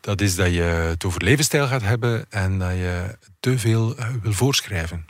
Dat 0.00 0.20
is 0.20 0.34
dat 0.34 0.52
je 0.52 0.62
het 0.62 1.04
over 1.04 1.22
levensstijl 1.22 1.66
gaat 1.66 1.82
hebben 1.82 2.26
en 2.30 2.58
dat 2.58 2.70
je 2.70 3.18
te 3.40 3.58
veel 3.58 3.98
uh, 3.98 4.08
wil 4.22 4.32
voorschrijven. 4.32 5.06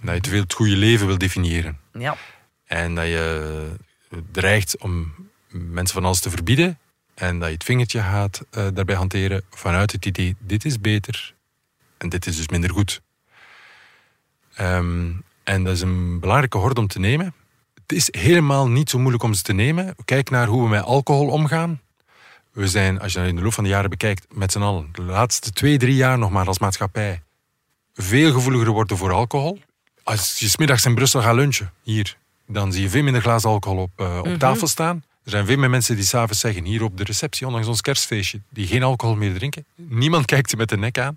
En 0.00 0.06
dat 0.06 0.14
je 0.14 0.20
te 0.20 0.30
veel 0.30 0.40
het 0.40 0.52
goede 0.52 0.76
leven 0.76 1.06
wil 1.06 1.18
definiëren. 1.18 1.78
Ja. 1.92 2.16
En 2.64 2.94
dat 2.94 3.06
je 3.06 3.76
dreigt 4.32 4.78
om 4.78 5.14
mensen 5.54 5.94
van 5.94 6.04
alles 6.04 6.20
te 6.20 6.30
verbieden 6.30 6.78
en 7.14 7.38
dat 7.38 7.48
je 7.48 7.54
het 7.54 7.64
vingertje 7.64 8.00
gaat 8.00 8.40
uh, 8.50 8.66
daarbij 8.74 8.94
hanteren 8.94 9.42
vanuit 9.50 9.92
het 9.92 10.06
idee, 10.06 10.36
dit 10.38 10.64
is 10.64 10.80
beter 10.80 11.34
en 11.96 12.08
dit 12.08 12.26
is 12.26 12.36
dus 12.36 12.48
minder 12.48 12.70
goed. 12.70 13.02
Um, 14.60 15.22
en 15.42 15.64
dat 15.64 15.74
is 15.74 15.80
een 15.80 16.20
belangrijke 16.20 16.58
horde 16.58 16.80
om 16.80 16.86
te 16.86 16.98
nemen. 16.98 17.34
Het 17.74 17.92
is 17.92 18.08
helemaal 18.10 18.68
niet 18.68 18.90
zo 18.90 18.98
moeilijk 18.98 19.22
om 19.22 19.34
ze 19.34 19.42
te 19.42 19.52
nemen. 19.52 19.94
Kijk 20.04 20.30
naar 20.30 20.46
hoe 20.46 20.62
we 20.62 20.68
met 20.68 20.82
alcohol 20.82 21.28
omgaan. 21.28 21.80
We 22.52 22.68
zijn, 22.68 23.00
als 23.00 23.12
je 23.12 23.26
in 23.26 23.36
de 23.36 23.42
loop 23.42 23.52
van 23.52 23.64
de 23.64 23.70
jaren 23.70 23.90
bekijkt, 23.90 24.26
met 24.30 24.52
z'n 24.52 24.62
allen, 24.62 24.88
de 24.92 25.02
laatste 25.02 25.50
twee, 25.50 25.78
drie 25.78 25.94
jaar 25.94 26.18
nog 26.18 26.30
maar 26.30 26.46
als 26.46 26.58
maatschappij, 26.58 27.22
veel 27.94 28.32
gevoeliger 28.32 28.72
worden 28.72 28.96
voor 28.96 29.12
alcohol. 29.12 29.58
Als 30.02 30.38
je 30.38 30.48
smiddags 30.48 30.84
in 30.84 30.94
Brussel 30.94 31.22
gaat 31.22 31.34
lunchen, 31.34 31.72
hier, 31.82 32.16
dan 32.46 32.72
zie 32.72 32.82
je 32.82 32.88
veel 32.88 33.02
minder 33.02 33.22
glazen 33.22 33.50
alcohol 33.50 33.78
op, 33.78 33.90
uh, 34.00 34.06
op 34.06 34.24
mm 34.24 34.30
-hmm. 34.30 34.38
tafel 34.38 34.66
staan. 34.66 35.04
Er 35.24 35.30
zijn 35.30 35.46
veel 35.46 35.56
meer 35.56 35.70
mensen 35.70 35.96
die 35.96 36.04
s'avonds 36.04 36.40
zeggen, 36.40 36.64
hier 36.64 36.82
op 36.82 36.96
de 36.96 37.04
receptie, 37.04 37.46
ondanks 37.46 37.68
ons 37.68 37.80
kerstfeestje, 37.80 38.40
die 38.50 38.66
geen 38.66 38.82
alcohol 38.82 39.16
meer 39.16 39.34
drinken. 39.34 39.64
Niemand 39.76 40.24
kijkt 40.32 40.50
ze 40.50 40.56
met 40.56 40.68
de 40.68 40.76
nek 40.76 40.98
aan. 40.98 41.16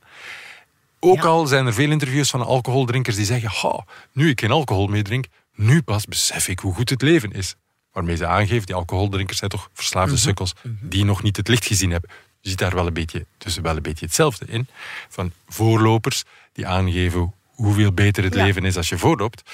Ook 0.99 1.15
ja. 1.21 1.27
al 1.27 1.45
zijn 1.47 1.65
er 1.65 1.73
veel 1.73 1.91
interviews 1.91 2.29
van 2.29 2.45
alcoholdrinkers 2.45 3.15
die 3.15 3.25
zeggen, 3.25 3.49
ha, 3.49 3.85
nu 4.11 4.29
ik 4.29 4.39
geen 4.39 4.51
alcohol 4.51 4.87
meer 4.87 5.03
drink, 5.03 5.25
nu 5.55 5.81
pas 5.81 6.05
besef 6.05 6.47
ik 6.47 6.59
hoe 6.59 6.73
goed 6.73 6.89
het 6.89 7.01
leven 7.01 7.31
is. 7.31 7.55
Waarmee 7.91 8.15
ze 8.15 8.25
aangeven, 8.25 8.65
die 8.65 8.75
alcoholdrinkers 8.75 9.37
zijn 9.37 9.49
toch 9.49 9.69
verslaafde 9.73 10.09
mm 10.11 10.15
-hmm. 10.15 10.25
sukkels 10.25 10.53
-hmm. 10.61 10.77
die 10.81 11.05
nog 11.05 11.23
niet 11.23 11.37
het 11.37 11.47
licht 11.47 11.65
gezien 11.65 11.91
hebben. 11.91 12.09
Je 12.41 12.49
ziet 12.49 12.57
daar 12.57 12.75
wel 12.75 12.87
een 12.87 12.93
beetje, 12.93 13.25
dus 13.37 13.57
wel 13.57 13.75
een 13.75 13.81
beetje 13.81 14.05
hetzelfde 14.05 14.45
in. 14.47 14.67
Van 15.09 15.31
voorlopers 15.47 16.23
die 16.53 16.67
aangeven 16.67 17.33
hoeveel 17.45 17.91
beter 17.91 18.23
het 18.23 18.33
Ja. 18.33 18.43
leven 18.43 18.65
is 18.65 18.77
als 18.77 18.89
je 18.89 18.97
voorloopt. 18.97 19.51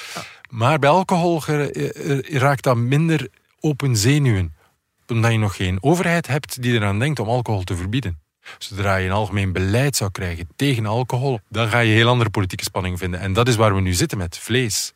Maar 0.49 0.79
bij 0.79 0.89
alcohol 0.89 1.39
gera- 1.39 1.67
eh, 1.67 2.19
raakt 2.39 2.63
dat 2.63 2.75
minder 2.75 3.27
open 3.63 3.97
zenuwen. 3.97 4.55
Omdat 5.07 5.31
je 5.31 5.37
nog 5.37 5.55
geen 5.55 5.83
overheid 5.83 6.27
hebt 6.27 6.61
die 6.61 6.73
eraan 6.73 6.99
denkt 6.99 7.19
om 7.19 7.27
alcohol 7.27 7.63
te 7.63 7.75
verbieden. 7.75 8.21
Zodra 8.57 8.95
je 8.95 9.05
een 9.05 9.13
algemeen 9.13 9.51
beleid 9.51 9.95
zou 9.95 10.11
krijgen 10.11 10.47
tegen 10.55 10.85
alcohol, 10.85 11.39
dan 11.49 11.69
ga 11.69 11.79
je 11.79 11.93
heel 11.93 12.07
andere 12.07 12.29
politieke 12.29 12.63
spanning 12.63 12.99
vinden. 12.99 13.19
En 13.19 13.33
dat 13.33 13.47
is 13.47 13.55
waar 13.55 13.75
we 13.75 13.81
nu 13.81 13.93
zitten 13.93 14.17
met 14.17 14.37
vlees. 14.37 14.93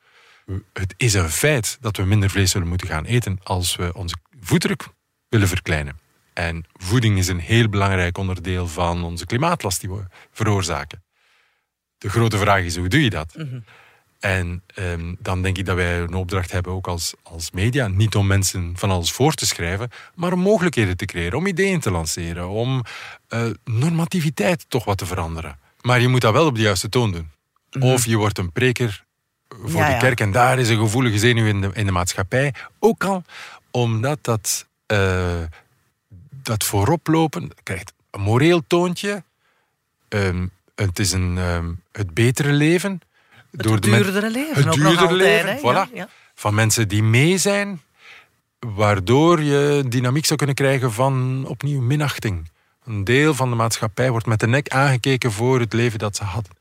Het 0.74 0.94
is 0.98 1.14
een 1.14 1.30
feit 1.30 1.78
dat 1.82 1.98
we 1.98 2.04
minder 2.04 2.30
vlees 2.30 2.52
zullen 2.52 2.68
moeten 2.68 2.88
gaan 2.88 3.06
eten 3.06 3.40
als 3.44 3.76
we 3.76 3.94
onze 3.94 4.16
voetdruk 4.40 4.88
willen 5.30 5.48
verkleinen. 5.48 6.00
En 6.34 6.66
voeding 6.74 7.18
is 7.18 7.28
een 7.28 7.40
heel 7.40 7.70
belangrijk 7.70 8.18
onderdeel 8.18 8.68
van 8.68 9.04
onze 9.04 9.26
klimaatlast 9.26 9.82
die 9.82 9.90
we 9.90 10.06
veroorzaken. 10.32 11.04
De 11.98 12.10
grote 12.10 12.38
vraag 12.38 12.64
is, 12.64 12.76
hoe 12.76 12.88
doe 12.88 13.04
je 13.04 13.10
dat? 13.10 13.36
En 14.20 14.64
ehm, 14.66 15.14
dan 15.20 15.42
denk 15.42 15.58
ik 15.58 15.66
dat 15.66 15.76
wij 15.76 16.00
een 16.00 16.14
opdracht 16.14 16.52
hebben, 16.52 16.72
ook 16.74 16.88
als, 16.88 17.14
als 17.24 17.52
media, 17.52 17.88
niet 17.88 18.16
om 18.16 18.28
mensen 18.28 18.74
van 18.76 18.92
alles 18.92 19.12
voor 19.12 19.34
te 19.34 19.46
schrijven, 19.46 19.90
maar 20.16 20.34
om 20.34 20.40
mogelijkheden 20.40 20.98
te 20.98 21.06
creëren, 21.06 21.38
om 21.38 21.48
ideeën 21.48 21.80
te 21.80 21.92
lanceren, 21.92 22.50
om 22.50 22.84
eh, 23.28 23.46
normativiteit 23.64 24.66
toch 24.68 24.86
wat 24.86 24.98
te 24.98 25.06
veranderen. 25.06 25.60
Maar 25.82 26.02
je 26.02 26.08
moet 26.08 26.22
dat 26.22 26.34
wel 26.34 26.46
op 26.46 26.56
de 26.56 26.62
juiste 26.62 26.90
toon 26.90 27.12
doen. 27.12 27.32
Of 27.80 28.06
je 28.06 28.18
wordt 28.18 28.38
een 28.38 28.52
preker 28.52 29.06
voor 29.50 29.80
Ja, 29.80 29.86
de 29.86 29.92
ja. 29.92 29.98
kerk 30.00 30.20
en 30.20 30.32
daar 30.32 30.60
is 30.60 30.70
een 30.70 30.78
gevoelige 30.78 31.18
zenuw 31.18 31.46
in 31.46 31.62
de, 31.62 31.70
in 31.74 31.86
de 31.86 31.92
maatschappij. 31.92 32.54
Ook 32.80 33.04
al 33.04 33.24
omdat 33.72 34.20
dat, 34.22 34.68
eh, 34.86 35.42
dat 36.30 36.64
vooroplopen 36.64 37.50
krijgt 37.64 37.94
een 38.12 38.22
moreel 38.22 38.64
toontje. 38.68 39.24
Ehm, 40.08 40.48
het 40.76 41.00
is 41.00 41.12
een, 41.12 41.38
ehm, 41.38 41.72
het 41.92 42.14
betere 42.14 42.52
leven. 42.52 43.02
Het 43.58 43.84
de 43.84 43.90
men- 43.90 44.02
duurdere 44.02 44.30
leven. 44.30 44.64
het 44.64 44.74
duurdere 44.74 45.14
leven, 45.14 45.58
voilà. 45.58 45.94
Ja. 45.94 46.10
Van 46.36 46.56
mensen 46.56 46.88
die 46.88 47.04
mee 47.04 47.38
zijn, 47.38 47.82
waardoor 48.60 49.42
je 49.42 49.84
dynamiek 49.88 50.26
zou 50.26 50.38
kunnen 50.38 50.56
krijgen 50.56 50.94
van 50.94 51.46
opnieuw 51.48 51.82
minachting. 51.82 52.50
Een 52.86 53.04
deel 53.04 53.34
van 53.34 53.50
de 53.50 53.56
maatschappij 53.56 54.12
wordt 54.12 54.26
met 54.26 54.40
de 54.40 54.48
nek 54.48 54.70
aangekeken 54.70 55.32
voor 55.32 55.60
het 55.60 55.74
leven 55.74 56.00
dat 56.00 56.16
ze 56.16 56.24
hadden. 56.24 56.52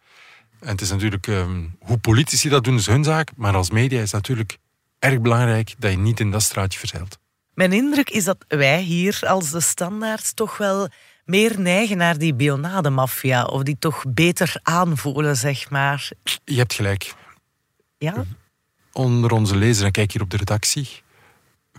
En 0.60 0.68
het 0.68 0.80
is 0.80 0.90
natuurlijk, 0.90 1.26
ehm, 1.26 1.64
hoe 1.80 1.98
politici 1.98 2.48
dat 2.48 2.64
doen, 2.64 2.76
is 2.76 2.86
hun 2.86 3.04
zaak. 3.04 3.30
Maar 3.36 3.54
als 3.54 3.70
media 3.70 3.96
is 3.98 4.04
het 4.04 4.12
natuurlijk 4.12 4.58
erg 4.98 5.20
belangrijk 5.20 5.74
dat 5.78 5.90
je 5.90 5.98
niet 5.98 6.20
in 6.20 6.30
dat 6.30 6.42
straatje 6.42 6.78
verzeilt. 6.78 7.18
Mijn 7.54 7.72
indruk 7.72 8.10
is 8.10 8.24
dat 8.24 8.44
wij 8.48 8.80
hier 8.80 9.18
als 9.26 9.50
de 9.50 9.60
standaard 9.60 10.36
toch 10.36 10.56
wel 10.56 10.88
meer 11.26 11.60
neigen 11.60 11.96
naar 11.96 12.18
die 12.18 12.34
bionademafia. 12.34 13.44
Of 13.44 13.62
die 13.62 13.76
toch 13.78 14.04
beter 14.08 14.60
aanvoelen, 14.62 15.36
zeg 15.36 15.70
maar. 15.70 16.10
Je 16.44 16.56
hebt 16.56 16.74
gelijk. 16.74 17.14
Ja? 17.98 18.24
Onder 18.92 19.32
onze 19.32 19.56
lezers, 19.56 19.86
en 19.86 19.92
kijk 19.92 20.12
hier 20.12 20.22
op 20.22 20.30
de 20.30 20.36
redactie. 20.36 20.88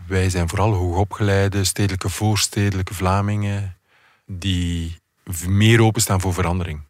Wij 0.07 0.29
zijn 0.29 0.49
vooral 0.49 0.73
hoogopgeleide, 0.73 1.63
stedelijke, 1.63 2.09
voorstedelijke 2.09 2.93
Vlamingen. 2.93 3.77
die 4.25 4.99
meer 5.47 5.81
openstaan 5.81 6.21
voor 6.21 6.33
verandering. 6.33 6.81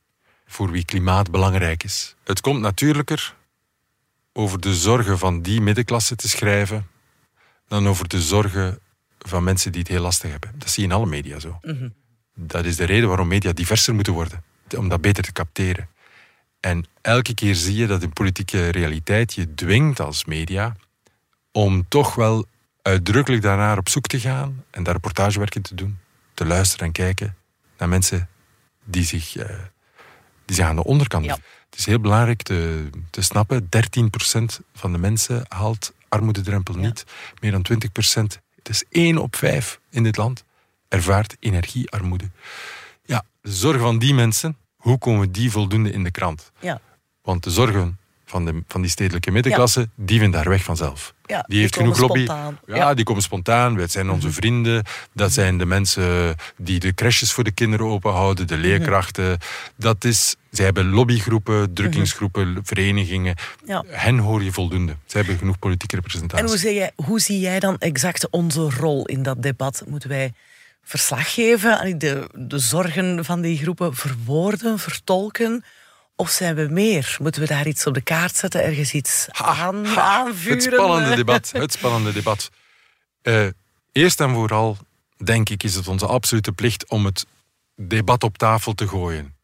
Voor 0.45 0.71
wie 0.71 0.85
klimaat 0.85 1.31
belangrijk 1.31 1.83
is. 1.83 2.15
Het 2.23 2.41
komt 2.41 2.61
natuurlijker 2.61 3.35
over 4.33 4.59
de 4.59 4.75
zorgen 4.75 5.17
van 5.17 5.41
die 5.41 5.61
middenklasse 5.61 6.15
te 6.15 6.29
schrijven. 6.29 6.87
dan 7.67 7.87
over 7.87 8.07
de 8.07 8.21
zorgen 8.21 8.79
van 9.19 9.43
mensen 9.43 9.71
die 9.71 9.81
het 9.81 9.89
heel 9.89 10.01
lastig 10.01 10.31
hebben. 10.31 10.51
Dat 10.55 10.69
zie 10.69 10.83
je 10.83 10.89
in 10.89 10.95
alle 10.95 11.05
media 11.05 11.39
zo. 11.39 11.59
Dat 12.39 12.65
is 12.65 12.75
de 12.75 12.83
reden 12.83 13.07
waarom 13.07 13.27
media 13.27 13.51
diverser 13.51 13.95
moeten 13.95 14.13
worden. 14.13 14.43
Om 14.77 14.89
dat 14.89 15.01
beter 15.01 15.23
te 15.23 15.31
capteren. 15.31 15.89
En 16.59 16.85
elke 17.01 17.33
keer 17.33 17.55
zie 17.55 17.75
je 17.75 17.87
dat 17.87 18.03
in 18.03 18.13
politieke 18.13 18.69
realiteit 18.69 19.33
je 19.33 19.53
dwingt 19.53 19.99
als 19.99 20.25
media 20.25 20.75
om 21.51 21.85
toch 21.87 22.15
wel 22.15 22.45
uitdrukkelijk 22.81 23.41
daarnaar 23.41 23.77
op 23.77 23.89
zoek 23.89 24.07
te 24.07 24.19
gaan 24.19 24.63
en 24.69 24.83
daar 24.83 24.93
reportagewerk 24.93 25.55
in 25.55 25.61
te 25.61 25.75
doen. 25.75 25.99
Te 26.33 26.45
luisteren 26.45 26.85
en 26.85 26.91
kijken 26.91 27.35
naar 27.77 27.89
mensen 27.89 28.29
die 28.83 29.03
zich, 29.03 29.35
eh, 29.35 29.49
die 30.45 30.55
zich 30.55 30.65
aan 30.65 30.75
de 30.75 30.83
onderkant 30.83 31.25
Ja. 31.25 31.37
Het 31.69 31.79
is 31.79 31.85
heel 31.85 31.99
belangrijk 31.99 32.41
te, 32.41 32.89
te 33.09 33.21
snappen, 33.21 33.67
13% 33.69 34.59
van 34.73 34.91
de 34.91 34.97
mensen 34.97 35.45
haalt 35.47 35.93
armoededrempel 36.09 36.75
niet. 36.75 37.03
Meer 37.41 37.51
dan 37.51 37.61
20%, 37.61 38.39
het 38.55 38.69
is 38.69 38.83
1 38.89 39.17
op 39.17 39.35
5 39.35 39.79
in 39.89 40.03
dit 40.03 40.17
land, 40.17 40.43
ervaart 40.87 41.35
energiearmoede. 41.39 42.29
Ja, 43.05 43.23
de 43.41 43.51
zorg 43.53 43.79
van 43.81 43.99
die 43.99 44.13
mensen, 44.13 44.57
hoe 44.75 44.97
komen 44.97 45.31
die 45.31 45.51
voldoende 45.51 45.91
in 45.91 46.03
de 46.03 46.11
krant? 46.11 46.51
Ja. 46.59 46.79
Want 47.21 47.43
de 47.43 47.49
zorgen 47.51 47.97
van, 48.25 48.45
de, 48.45 48.63
van 48.67 48.81
die 48.81 48.89
stedelijke 48.89 49.31
middenklasse, 49.31 49.89
die 49.95 50.19
vinden 50.19 50.41
daar 50.41 50.49
weg 50.51 50.63
vanzelf. 50.63 51.13
Ja, 51.25 51.43
die 51.47 51.59
heeft 51.59 51.75
genoeg 51.75 51.97
lobby. 51.99 52.23
spontaan. 52.23 52.59
Ja, 52.65 52.75
Ja. 52.75 52.85
Mhm. 52.85 52.95
die 52.95 53.05
komen 53.05 53.21
spontaan. 53.21 53.75
Dat 53.75 53.91
zijn 53.91 54.09
onze 54.09 54.31
vrienden. 54.31 54.83
Dat 55.13 55.31
zijn 55.33 55.57
de 55.57 55.65
mensen 55.65 56.35
die 56.57 56.79
de 56.79 56.93
crèches 56.93 57.31
voor 57.31 57.43
de 57.43 57.51
kinderen 57.51 57.85
openhouden, 57.85 58.45
Mhm. 58.45 58.53
de 58.55 58.59
leerkrachten. 58.61 59.37
Dat 59.75 60.03
is, 60.03 60.35
zij 60.51 60.65
hebben 60.65 60.89
lobbygroepen, 60.89 61.73
drukkingsgroepen, 61.73 62.59
verenigingen. 62.63 63.35
Mhm. 63.63 63.71
Ja. 63.71 63.83
Hen 63.87 64.17
hoor 64.17 64.43
je 64.43 64.51
voldoende. 64.51 64.95
Zij 65.05 65.19
hebben 65.21 65.39
genoeg 65.39 65.59
politieke 65.59 65.95
representatie. 65.95 66.43
En 66.45 66.49
hoe 66.51 66.59
zie, 66.59 66.73
jij, 66.73 66.91
hoe 66.95 67.19
zie 67.19 67.39
jij 67.39 67.59
dan 67.59 67.77
exact 67.77 68.29
onze 68.29 68.69
rol 68.69 69.05
in 69.05 69.23
dat 69.23 69.41
debat? 69.43 69.83
Moeten 69.87 70.09
wij 70.09 70.33
verslag 70.87 71.33
geven, 71.33 71.99
de, 71.99 72.29
de 72.33 72.59
zorgen 72.59 73.25
van 73.25 73.41
die 73.41 73.57
groepen 73.57 73.95
verwoorden, 73.95 74.79
vertolken? 74.79 75.63
Of 76.15 76.29
zijn 76.29 76.55
we 76.55 76.67
meer? 76.69 77.17
Moeten 77.21 77.41
we 77.41 77.47
daar 77.47 77.67
iets 77.67 77.85
op 77.85 77.93
de 77.93 78.01
kaart 78.01 78.35
zetten, 78.35 78.63
ergens 78.63 78.93
iets 78.93 79.27
aan, 79.31 79.85
Ha, 79.85 80.01
aanvuren? 80.01 80.63
Het 80.63 80.73
spannende 80.73 81.15
debat. 81.15 81.51
Het 81.51 81.71
spannende 81.71 82.13
debat. 82.13 82.49
Eh, 83.21 83.47
eerst 83.91 84.19
en 84.19 84.33
vooral, 84.33 84.77
denk 85.23 85.49
ik, 85.49 85.63
is 85.63 85.75
het 85.75 85.87
onze 85.87 86.05
absolute 86.05 86.51
plicht 86.51 86.89
om 86.89 87.05
het 87.05 87.25
debat 87.75 88.23
op 88.23 88.37
tafel 88.37 88.73
te 88.73 88.87
gooien. 88.87 89.35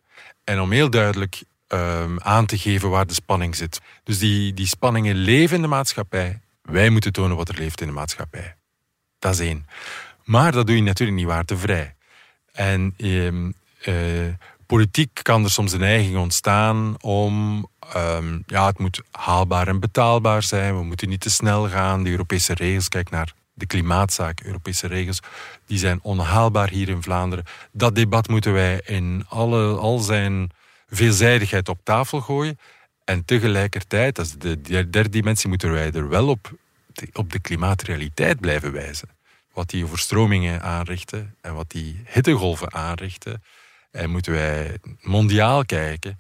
En 0.44 0.60
om 0.60 0.72
heel 0.72 0.90
duidelijk 0.90 1.44
ehm, 1.68 2.18
aan 2.20 2.46
te 2.46 2.58
geven 2.58 2.90
waar 2.90 3.08
de 3.08 3.14
spanning 3.14 3.56
zit. 3.56 3.82
Dus 4.04 4.20
die, 4.20 4.54
die 4.54 4.68
spanningen 4.68 5.16
leven 5.16 5.56
in 5.56 5.62
de 5.62 5.68
maatschappij. 5.68 6.40
Wij 6.62 6.90
moeten 6.90 7.12
tonen 7.12 7.38
wat 7.38 7.50
er 7.50 7.58
leeft 7.58 7.82
in 7.82 7.88
de 7.88 7.94
maatschappij. 7.94 8.56
Dat 9.20 9.34
is 9.34 9.40
één. 9.40 9.68
Maar 10.24 10.52
dat 10.52 10.68
doe 10.68 10.76
je 10.76 10.82
natuurlijk 10.82 11.18
niet 11.18 11.28
waardevrij. 11.28 11.96
En 12.52 12.94
ehm, 12.98 13.52
eh, 13.82 14.34
politiek 14.66 15.20
kan 15.22 15.44
er 15.44 15.52
soms 15.52 15.72
een 15.72 15.80
neiging 15.80 16.18
ontstaan 16.18 16.96
om... 17.02 17.68
ehm, 17.94 18.40
ja, 18.46 18.66
het 18.66 18.80
moet 18.80 19.02
haalbaar 19.12 19.68
en 19.68 19.80
betaalbaar 19.80 20.44
zijn. 20.44 20.78
We 20.78 20.84
moeten 20.84 21.10
niet 21.10 21.22
te 21.22 21.30
snel 21.30 21.70
gaan. 21.70 22.04
De 22.04 22.10
Europese 22.10 22.54
regels, 22.54 22.90
kijk 22.90 23.10
naar 23.10 23.34
de 23.54 23.66
klimaatzaak. 23.66 24.40
Europese 24.44 24.88
regels, 24.88 25.20
die 25.66 25.78
zijn 25.78 26.00
onhaalbaar 26.02 26.70
hier 26.70 26.90
in 26.90 27.04
Vlaanderen. 27.04 27.46
Dat 27.72 27.96
debat 27.96 28.28
moeten 28.28 28.54
wij 28.54 28.82
in 28.86 29.26
alle, 29.30 29.76
al 29.76 30.00
zijn 30.00 30.52
veelzijdigheid 30.90 31.70
op 31.70 31.80
tafel 31.84 32.22
gooien. 32.22 32.60
En 33.06 33.26
tegelijkertijd, 33.26 34.18
is 34.18 34.32
de 34.32 34.62
derde 34.62 35.10
dimensie, 35.10 35.50
moeten 35.50 35.72
wij 35.72 35.92
er 35.92 36.10
wel 36.10 36.28
op, 36.28 36.52
op 37.14 37.32
de 37.32 37.40
klimaatrealiteit 37.40 38.40
blijven 38.40 38.72
wijzen 38.72 39.10
wat 39.54 39.70
die 39.70 39.84
overstromingen 39.84 40.62
aanrichten 40.62 41.36
en 41.42 41.54
wat 41.54 41.70
die 41.72 42.02
hittegolven 42.06 42.74
aanrichten. 42.74 43.44
En 43.92 44.10
moeten 44.10 44.32
wij 44.32 44.78
mondiaal 45.02 45.66
kijken. 45.66 46.18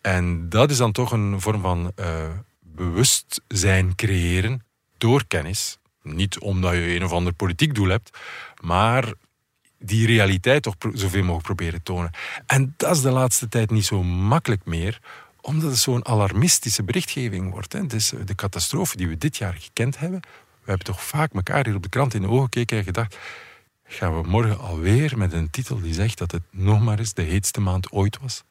En 0.00 0.48
dat 0.48 0.70
is 0.70 0.76
dan 0.76 0.92
toch 0.92 1.12
een 1.12 1.40
vorm 1.40 1.60
van 1.60 1.92
eh, 1.94 2.28
bewustzijn 2.60 3.94
creëren 3.94 4.62
door 4.98 5.26
kennis. 5.26 5.78
Niet 6.02 6.38
omdat 6.38 6.72
je 6.72 6.94
een 6.94 7.04
of 7.04 7.12
ander 7.12 7.32
politiek 7.32 7.74
doel 7.74 7.88
hebt, 7.88 8.18
maar 8.62 9.12
die 9.78 10.06
realiteit 10.06 10.62
toch 10.62 10.74
zoveel 10.92 11.20
mogelijk 11.20 11.44
proberen 11.44 11.82
tonen. 11.82 12.10
En 12.46 12.74
dat 12.76 12.96
is 12.96 13.02
de 13.02 13.10
laatste 13.10 13.48
tijd 13.48 13.70
niet 13.70 13.84
zo 13.84 14.02
makkelijk 14.02 14.64
meer, 14.64 15.00
omdat 15.40 15.70
het 15.70 15.78
zo'n 15.78 16.06
alarmistische 16.06 16.82
berichtgeving 16.82 17.50
wordt. 17.50 17.72
Hè. 17.72 17.86
De 18.24 18.34
catastrofe 18.34 18.96
die 18.96 19.08
we 19.08 19.18
dit 19.18 19.36
jaar 19.36 19.54
gekend 19.54 19.98
hebben, 19.98 20.20
we 20.68 20.74
hebben 20.74 20.94
toch 20.94 21.04
vaak 21.04 21.32
elkaar 21.34 21.64
hier 21.64 21.74
op 21.74 21.82
de 21.82 21.88
krant 21.88 22.14
in 22.14 22.22
de 22.22 22.28
ogen 22.28 22.42
gekeken 22.42 22.78
en 22.78 22.84
gedacht, 22.84 23.16
gaan 23.84 24.20
we 24.22 24.28
morgen 24.28 24.58
alweer 24.58 25.18
met 25.18 25.32
een 25.32 25.50
titel 25.50 25.80
die 25.80 25.94
zegt 25.94 26.18
dat 26.18 26.30
het 26.32 26.42
nog 26.50 26.80
maar 26.80 26.98
eens 26.98 27.14
de 27.14 27.22
heetste 27.22 27.60
maand 27.60 27.92
ooit 27.92 28.18
was. 28.22 28.42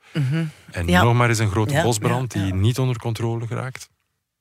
En 0.71 0.87
Ja. 0.87 1.03
nog 1.03 1.13
maar 1.13 1.29
eens 1.29 1.39
een 1.39 1.49
grote 1.49 1.73
Ja, 1.73 1.83
bosbrand 1.83 2.33
ja, 2.33 2.43
die 2.43 2.53
niet 2.53 2.79
onder 2.79 2.97
controle 2.97 3.47
geraakt. 3.47 3.89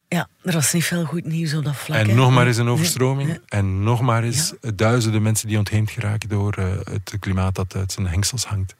Ja, 0.08 0.28
er 0.42 0.52
was 0.52 0.72
niet 0.72 0.84
veel 0.84 1.04
goed 1.04 1.24
nieuws 1.24 1.54
op 1.54 1.64
dat 1.64 1.76
vlak. 1.76 1.98
En 1.98 2.14
nog 2.14 2.30
maar 2.30 2.46
eens 2.46 2.56
een 2.56 2.68
overstroming. 2.68 3.28
nee. 3.28 3.40
En 3.48 3.82
nog 3.82 4.00
maar 4.00 4.22
eens 4.24 4.52
duizenden 4.74 5.22
mensen 5.22 5.48
die 5.48 5.58
ontheemd 5.58 5.90
geraken 5.90 6.28
door 6.28 6.52
eh, 6.54 6.66
het 6.84 7.16
klimaat 7.20 7.54
dat 7.54 7.74
uit 7.74 7.92
zijn 7.92 8.06
hengsels 8.06 8.44
hangt. 8.44 8.74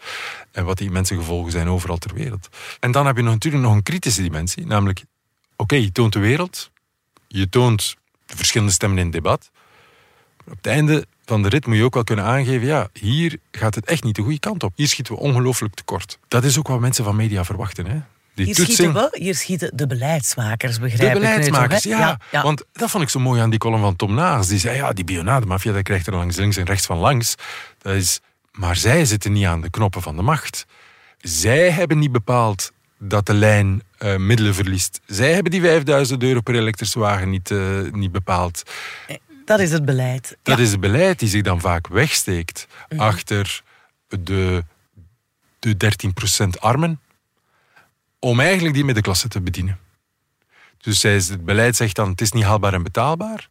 En 0.52 0.64
wat 0.64 0.78
die 0.78 0.90
mensen 0.90 1.16
gevolgen 1.16 1.52
zijn 1.52 1.68
overal 1.68 1.98
ter 1.98 2.14
wereld. 2.14 2.48
En 2.80 2.90
dan 2.92 3.06
heb 3.06 3.16
je 3.16 3.22
nog, 3.22 3.32
natuurlijk 3.32 3.64
nog 3.64 3.74
een 3.74 3.82
kritische 3.82 4.22
dimensie. 4.22 4.66
Namelijk, 4.66 5.04
oké, 5.56 5.74
je 5.76 5.92
toont 5.92 6.12
de 6.12 6.18
wereld. 6.18 6.70
Je 7.28 7.48
toont 7.48 7.96
de 8.26 8.36
verschillende 8.36 8.72
stemmen 8.72 8.98
in 8.98 9.04
het 9.04 9.12
debat. 9.12 9.50
Op 10.48 10.56
het 10.56 10.66
einde 10.66 11.06
van 11.24 11.42
de 11.42 11.48
rit 11.48 11.66
moet 11.66 11.76
je 11.76 11.84
ook 11.84 11.94
wel 11.94 12.04
kunnen 12.04 12.24
aangeven, 12.24 12.66
ja, 12.66 12.88
hier 12.92 13.38
gaat 13.50 13.74
het 13.74 13.86
echt 13.86 14.04
niet 14.04 14.14
de 14.14 14.22
goede 14.22 14.38
kant 14.38 14.62
op. 14.62 14.72
Hier 14.76 14.88
schieten 14.88 15.14
we 15.14 15.20
ongelooflijk 15.20 15.74
tekort. 15.74 16.18
Dat 16.28 16.44
is 16.44 16.58
ook 16.58 16.68
wat 16.68 16.80
mensen 16.80 17.04
van 17.04 17.16
media 17.16 17.44
verwachten. 17.44 17.86
Hè? 17.86 18.00
Die 18.34 18.44
Hier 18.44 18.54
toetsing. 18.54 18.76
schieten 18.76 19.10
we, 19.10 19.18
hier 19.20 19.34
schieten 19.34 19.70
de 19.74 19.86
beleidsmakers, 19.86 20.78
begrijp 20.78 21.00
De 21.00 21.06
ik 21.06 21.12
toch, 21.12 21.20
beleidsmakers, 21.22 21.82
ja, 21.82 21.98
ja, 21.98 22.20
ja. 22.30 22.42
Want 22.42 22.64
dat 22.72 22.90
vond 22.90 23.02
ik 23.02 23.08
zo 23.08 23.20
mooi 23.20 23.40
aan 23.40 23.50
die 23.50 23.58
column 23.58 23.80
van 23.80 23.96
Tom 23.96 24.14
Naars. 24.14 24.46
Die 24.46 24.58
zei, 24.58 24.76
ja, 24.76 24.92
die 24.92 25.04
bionademafia, 25.04 25.72
dat 25.72 25.82
krijgt 25.82 26.06
er 26.06 26.14
langs 26.14 26.36
links 26.36 26.56
en 26.56 26.64
rechts 26.64 26.86
van 26.86 26.98
langs. 26.98 27.34
Dat 27.78 27.94
is, 27.94 28.20
maar 28.52 28.76
zij 28.76 29.04
zitten 29.04 29.32
niet 29.32 29.46
aan 29.46 29.60
de 29.60 29.70
knoppen 29.70 30.02
van 30.02 30.16
de 30.16 30.22
macht. 30.22 30.66
Zij 31.18 31.70
hebben 31.70 31.98
niet 31.98 32.12
bepaald 32.12 32.72
dat 32.98 33.26
de 33.26 33.34
lijn 33.34 33.82
eh, 33.98 34.16
middelen 34.16 34.54
verliest. 34.54 35.00
Zij 35.06 35.32
hebben 35.32 35.52
die 35.52 35.60
5000 35.60 36.22
euro 36.22 36.40
per 36.40 36.54
elektrische 36.54 36.98
wagen 36.98 37.30
niet, 37.30 37.50
eh, 37.50 37.80
niet 37.92 38.12
bepaald. 38.12 38.62
Dat 39.44 39.60
is 39.60 39.72
het 39.72 39.84
beleid. 39.84 40.36
Dat 40.42 40.56
ja. 40.56 40.64
is 40.64 40.70
het 40.70 40.80
beleid 40.80 41.18
die 41.18 41.28
zich 41.28 41.42
dan 41.42 41.60
vaak 41.60 41.86
wegsteekt 41.86 42.66
achter 42.96 43.62
de, 44.08 44.64
de 45.58 45.76
13% 46.44 46.48
armen, 46.60 47.00
om 48.18 48.40
eigenlijk 48.40 48.74
die 48.74 48.84
middenklasse 48.84 49.28
te 49.28 49.40
bedienen. 49.40 49.78
Dus 50.78 51.00
zij, 51.00 51.14
het 51.14 51.44
beleid 51.44 51.76
zegt 51.76 51.96
dan, 51.96 52.08
het 52.08 52.20
is 52.20 52.32
niet 52.32 52.44
haalbaar 52.44 52.74
en 52.74 52.82
betaalbaar, 52.82 53.48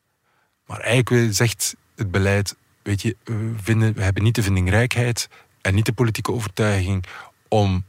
maar 0.66 0.80
eigenlijk 0.80 1.34
zegt 1.34 1.76
het 1.96 2.12
beleid, 2.12 2.56
weet 2.82 3.02
je, 3.02 3.16
we, 3.24 3.54
vinden, 3.62 3.94
we 3.94 4.04
hebben 4.04 4.24
niet 4.24 4.36
de 4.36 4.44
vindingrijkheid 4.44 5.30
en 5.62 5.76
niet 5.76 5.86
de 5.86 5.94
politieke 5.94 6.32
overtuiging 6.32 7.06
om 7.48 7.86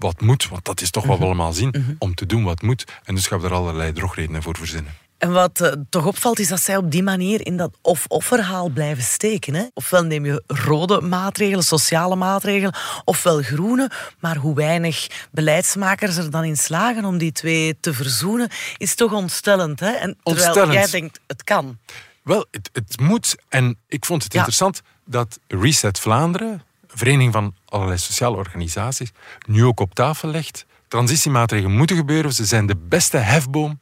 wat 0.00 0.20
moet, 0.20 0.48
want 0.48 0.64
dat 0.64 0.80
is 0.80 0.90
toch 0.90 1.04
wat 1.06 1.18
we 1.18 1.24
allemaal 1.24 1.52
zien, 1.52 1.96
om 1.98 2.14
te 2.14 2.26
doen 2.26 2.44
wat 2.44 2.62
moet. 2.62 2.84
En 3.04 3.14
dus 3.14 3.26
gaan 3.26 3.40
we 3.40 3.46
er 3.46 3.54
allerlei 3.54 3.92
drogredenen 3.92 4.42
voor 4.42 4.56
verzinnen. 4.56 4.92
En 5.18 5.32
wat 5.32 5.60
eh, 5.60 5.72
toch 5.90 6.06
opvalt, 6.06 6.38
is 6.38 6.48
dat 6.48 6.60
zij 6.60 6.76
op 6.76 6.90
die 6.90 7.02
manier 7.02 7.46
in 7.46 7.56
dat 7.56 7.76
of-of-verhaal 7.82 8.68
blijven 8.68 9.02
steken. 9.02 9.54
Hè? 9.54 9.64
Ofwel 9.74 10.02
neem 10.04 10.24
je 10.26 10.42
rode 10.46 11.00
maatregelen, 11.00 11.64
sociale 11.64 12.16
maatregelen, 12.16 12.74
ofwel 13.04 13.42
groene. 13.42 13.90
Maar 14.18 14.36
hoe 14.36 14.54
weinig 14.54 15.06
beleidsmakers 15.30 16.16
er 16.16 16.30
dan 16.30 16.44
in 16.44 16.56
slagen 16.56 17.04
om 17.04 17.18
die 17.18 17.32
twee 17.32 17.76
te 17.80 17.94
verzoenen, 17.94 18.48
is 18.76 18.94
toch 18.94 19.12
ontstellend. 19.12 19.80
Hè? 19.80 19.90
En 19.90 20.16
terwijl 20.22 20.46
Ontstellend. 20.46 20.72
jij 20.72 20.86
denkt, 21.00 21.20
het 21.26 21.44
kan. 21.44 21.78
Wel, 22.22 22.46
het, 22.50 22.70
het 22.72 23.00
moet. 23.00 23.36
En 23.48 23.76
ik 23.88 24.04
vond 24.04 24.22
het 24.22 24.32
Ja. 24.32 24.38
interessant 24.38 24.82
dat 25.04 25.38
Reset 25.48 25.98
Vlaanderen, 26.00 26.62
vereniging 26.94 27.32
van 27.32 27.54
allerlei 27.64 27.98
sociale 27.98 28.36
organisaties, 28.36 29.12
nu 29.46 29.64
ook 29.64 29.80
op 29.80 29.94
tafel 29.94 30.28
legt. 30.28 30.66
Transitiemaatregelen 30.88 31.76
moeten 31.76 31.96
gebeuren. 31.96 32.32
Ze 32.32 32.44
zijn 32.44 32.66
de 32.66 32.76
beste 32.76 33.16
hefboom 33.16 33.80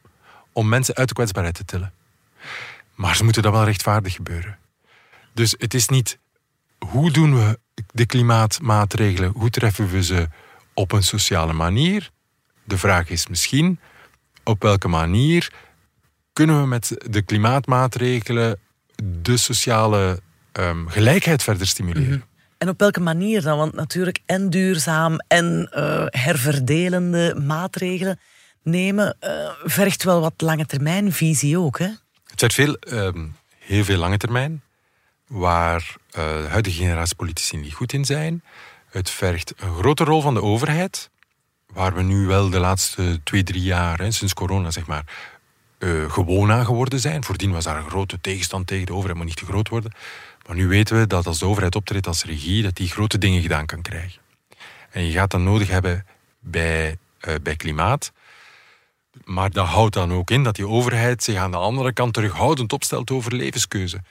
om 0.52 0.68
mensen 0.68 0.94
uit 0.94 1.08
de 1.08 1.14
kwetsbaarheid 1.14 1.54
te 1.54 1.64
tillen. 1.64 1.92
Maar 2.94 3.16
ze 3.16 3.24
moeten 3.24 3.42
dat 3.42 3.52
wel 3.52 3.64
rechtvaardig 3.64 4.14
gebeuren. 4.14 4.58
Dus 5.34 5.54
het 5.58 5.74
is 5.74 5.88
niet 5.88 6.18
hoe 6.78 7.10
doen 7.10 7.34
we 7.34 7.58
de 7.92 8.06
klimaatmaatregelen, 8.06 9.32
hoe 9.36 9.50
treffen 9.50 9.88
we 9.88 10.02
ze 10.02 10.28
op 10.74 10.92
een 10.92 11.02
sociale 11.02 11.52
manier. 11.52 12.10
De 12.64 12.78
vraag 12.78 13.08
is 13.08 13.26
misschien 13.26 13.80
op 14.44 14.62
welke 14.62 14.88
manier 14.88 15.52
kunnen 16.32 16.60
we 16.60 16.66
met 16.66 16.96
de 17.10 17.22
klimaatmaatregelen 17.22 18.58
de 19.02 19.36
sociale 19.36 20.20
ehm, 20.52 20.86
gelijkheid 20.86 21.42
verder 21.42 21.66
stimuleren. 21.66 22.24
En 22.58 22.68
op 22.68 22.78
welke 22.78 23.00
manier 23.00 23.42
dan? 23.42 23.58
Want 23.58 23.74
natuurlijk 23.74 24.18
en 24.26 24.50
duurzaam 24.50 25.16
en 25.26 25.68
eh, 25.70 26.04
herverdelende 26.06 27.34
maatregelen 27.34 28.20
nemen 28.62 29.16
eh, 29.20 29.50
vergt 29.64 30.02
wel 30.02 30.20
wat 30.20 30.34
lange 30.36 30.66
termijn 30.66 31.12
visie 31.12 31.58
ook. 31.58 31.78
Hè? 31.78 31.88
Het 32.26 32.40
werd 32.40 32.54
veel, 32.54 32.74
ehm, 32.74 33.26
heel 33.58 33.84
veel 33.84 33.98
lange 33.98 34.16
termijn, 34.16 34.62
waar 35.26 35.96
eh, 36.10 36.42
de 36.42 36.48
huidige 36.48 36.76
generatie 36.76 37.16
politici 37.16 37.56
niet 37.56 37.74
goed 37.74 37.92
in 37.92 38.04
zijn. 38.04 38.42
Het 38.90 39.10
vergt 39.10 39.52
een 39.56 39.74
grote 39.74 40.04
rol 40.04 40.20
van 40.20 40.34
de 40.34 40.42
overheid, 40.42 41.10
waar 41.72 41.94
we 41.94 42.02
nu 42.02 42.26
wel 42.26 42.50
de 42.50 42.58
laatste 42.58 43.20
twee, 43.24 43.42
drie 43.42 43.62
jaar, 43.62 43.98
hè, 43.98 44.10
sinds 44.10 44.34
corona 44.34 44.70
zeg 44.70 44.86
maar, 44.86 45.04
eh, 45.78 46.10
gewoon 46.10 46.52
aan 46.52 46.64
geworden 46.64 47.00
zijn. 47.00 47.24
Voordien 47.24 47.52
was 47.52 47.64
daar 47.64 47.76
een 47.76 47.90
grote 47.90 48.20
tegenstand 48.20 48.66
tegen, 48.66 48.86
de 48.86 48.92
overheid 48.92 49.16
moet 49.16 49.26
niet 49.26 49.36
te 49.36 49.44
groot 49.44 49.68
worden. 49.68 49.92
Maar 50.48 50.56
nu 50.56 50.68
weten 50.68 50.98
we 50.98 51.06
dat 51.06 51.26
als 51.26 51.38
de 51.38 51.46
overheid 51.46 51.74
optreedt 51.74 52.06
als 52.06 52.24
regie, 52.24 52.62
dat 52.62 52.76
die 52.76 52.88
grote 52.88 53.18
dingen 53.18 53.42
gedaan 53.42 53.66
kan 53.66 53.82
krijgen. 53.82 54.20
En 54.90 55.04
je 55.04 55.12
gaat 55.12 55.30
dat 55.30 55.40
nodig 55.40 55.68
hebben 55.68 56.06
bij, 56.38 56.98
eh, 57.20 57.34
bij 57.42 57.56
klimaat. 57.56 58.12
Maar 59.24 59.50
dat 59.50 59.66
houdt 59.66 59.94
dan 59.94 60.12
ook 60.12 60.30
in 60.30 60.42
dat 60.42 60.56
die 60.56 60.68
overheid 60.68 61.22
zich 61.22 61.36
aan 61.36 61.50
de 61.50 61.56
andere 61.56 61.92
kant 61.92 62.14
terughoudend 62.14 62.72
opstelt 62.72 63.10
over 63.10 63.34
levenskeuze. 63.34 64.02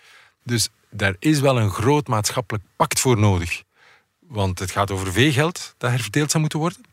Dus 0.43 0.69
daar 0.89 1.15
is 1.19 1.39
wel 1.39 1.60
een 1.60 1.71
groot 1.71 2.08
maatschappelijk 2.08 2.63
pact 2.76 3.00
voor 3.00 3.17
nodig. 3.17 3.63
Want 4.19 4.60
het 4.60 4.71
gaat 4.71 4.91
over 4.91 5.12
veel 5.12 5.32
geld 5.32 5.76
dat 5.78 5.89
herverdeeld 5.89 6.30
zou 6.30 6.41
moeten 6.41 6.60
worden. 6.60 6.86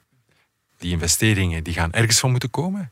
Die 0.79 0.93
investeringen 0.93 1.65
die 1.65 1.75
gaan 1.75 1.93
ergens 1.93 2.19
van 2.19 2.31
moeten 2.31 2.51
komen. 2.51 2.91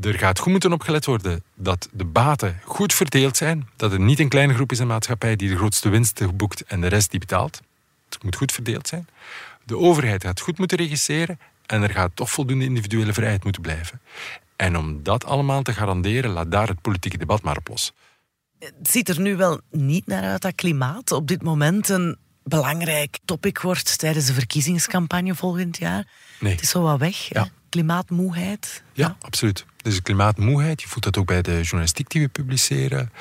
Er 0.00 0.18
gaat 0.18 0.38
goed 0.38 0.52
moeten 0.52 0.72
opgelet 0.72 1.04
worden 1.04 1.42
dat 1.54 1.88
de 1.92 2.04
baten 2.04 2.60
goed 2.64 2.94
verdeeld 2.94 3.36
zijn. 3.36 3.68
Dat 3.76 3.92
er 3.92 4.00
niet 4.00 4.18
een 4.18 4.28
kleine 4.28 4.54
groep 4.54 4.72
is 4.72 4.78
in 4.78 4.86
de 4.86 4.92
maatschappij 4.92 5.36
die 5.36 5.48
de 5.48 5.56
grootste 5.56 5.88
winst 5.88 6.36
boekt 6.36 6.64
en 6.64 6.80
de 6.80 6.86
rest 6.86 7.10
die 7.10 7.20
betaalt. 7.20 7.60
Het 8.08 8.22
moet 8.22 8.36
goed 8.36 8.52
verdeeld 8.52 8.88
zijn. 8.88 9.08
De 9.64 9.76
overheid 9.76 10.24
gaat 10.24 10.40
goed 10.40 10.58
moeten 10.58 10.78
regisseren 10.78 11.38
en 11.66 11.82
er 11.82 11.90
gaat 11.90 12.10
toch 12.14 12.30
voldoende 12.30 12.64
individuele 12.64 13.12
vrijheid 13.12 13.44
moeten 13.44 13.62
blijven. 13.62 14.00
En 14.56 14.76
om 14.76 15.02
dat 15.02 15.24
allemaal 15.24 15.62
te 15.62 15.72
garanderen, 15.72 16.30
laat 16.30 16.50
daar 16.50 16.68
het 16.68 16.80
politieke 16.80 17.18
debat 17.18 17.42
maar 17.42 17.56
op 17.56 17.68
los. 17.68 17.92
Het 18.58 18.74
ziet 18.82 19.08
er 19.08 19.20
nu 19.20 19.36
wel 19.36 19.60
niet 19.70 20.06
naar 20.06 20.22
uit 20.22 20.42
dat 20.42 20.54
klimaat 20.54 21.12
op 21.12 21.28
dit 21.28 21.42
moment 21.42 21.88
een 21.88 22.16
belangrijk 22.42 23.18
topic 23.24 23.58
wordt 23.58 23.98
tijdens 23.98 24.26
de 24.26 24.32
verkiezingscampagne 24.32 25.34
volgend 25.34 25.76
jaar. 25.76 26.06
Nee. 26.40 26.52
Het 26.52 26.62
is 26.62 26.70
zo 26.70 26.82
wat 26.82 26.98
weg. 26.98 27.16
Ja. 27.16 27.48
Klimaatmoeheid. 27.68 28.82
Ja, 28.92 29.16
absoluut. 29.20 29.64
Dus 29.86 30.02
klimaatmoeheid, 30.02 30.82
je 30.82 30.88
voelt 30.88 31.04
dat 31.04 31.18
ook 31.18 31.26
bij 31.26 31.42
de 31.42 31.60
journalistiek 31.60 32.10
die 32.10 32.22
we 32.22 32.28
publiceren. 32.28 33.12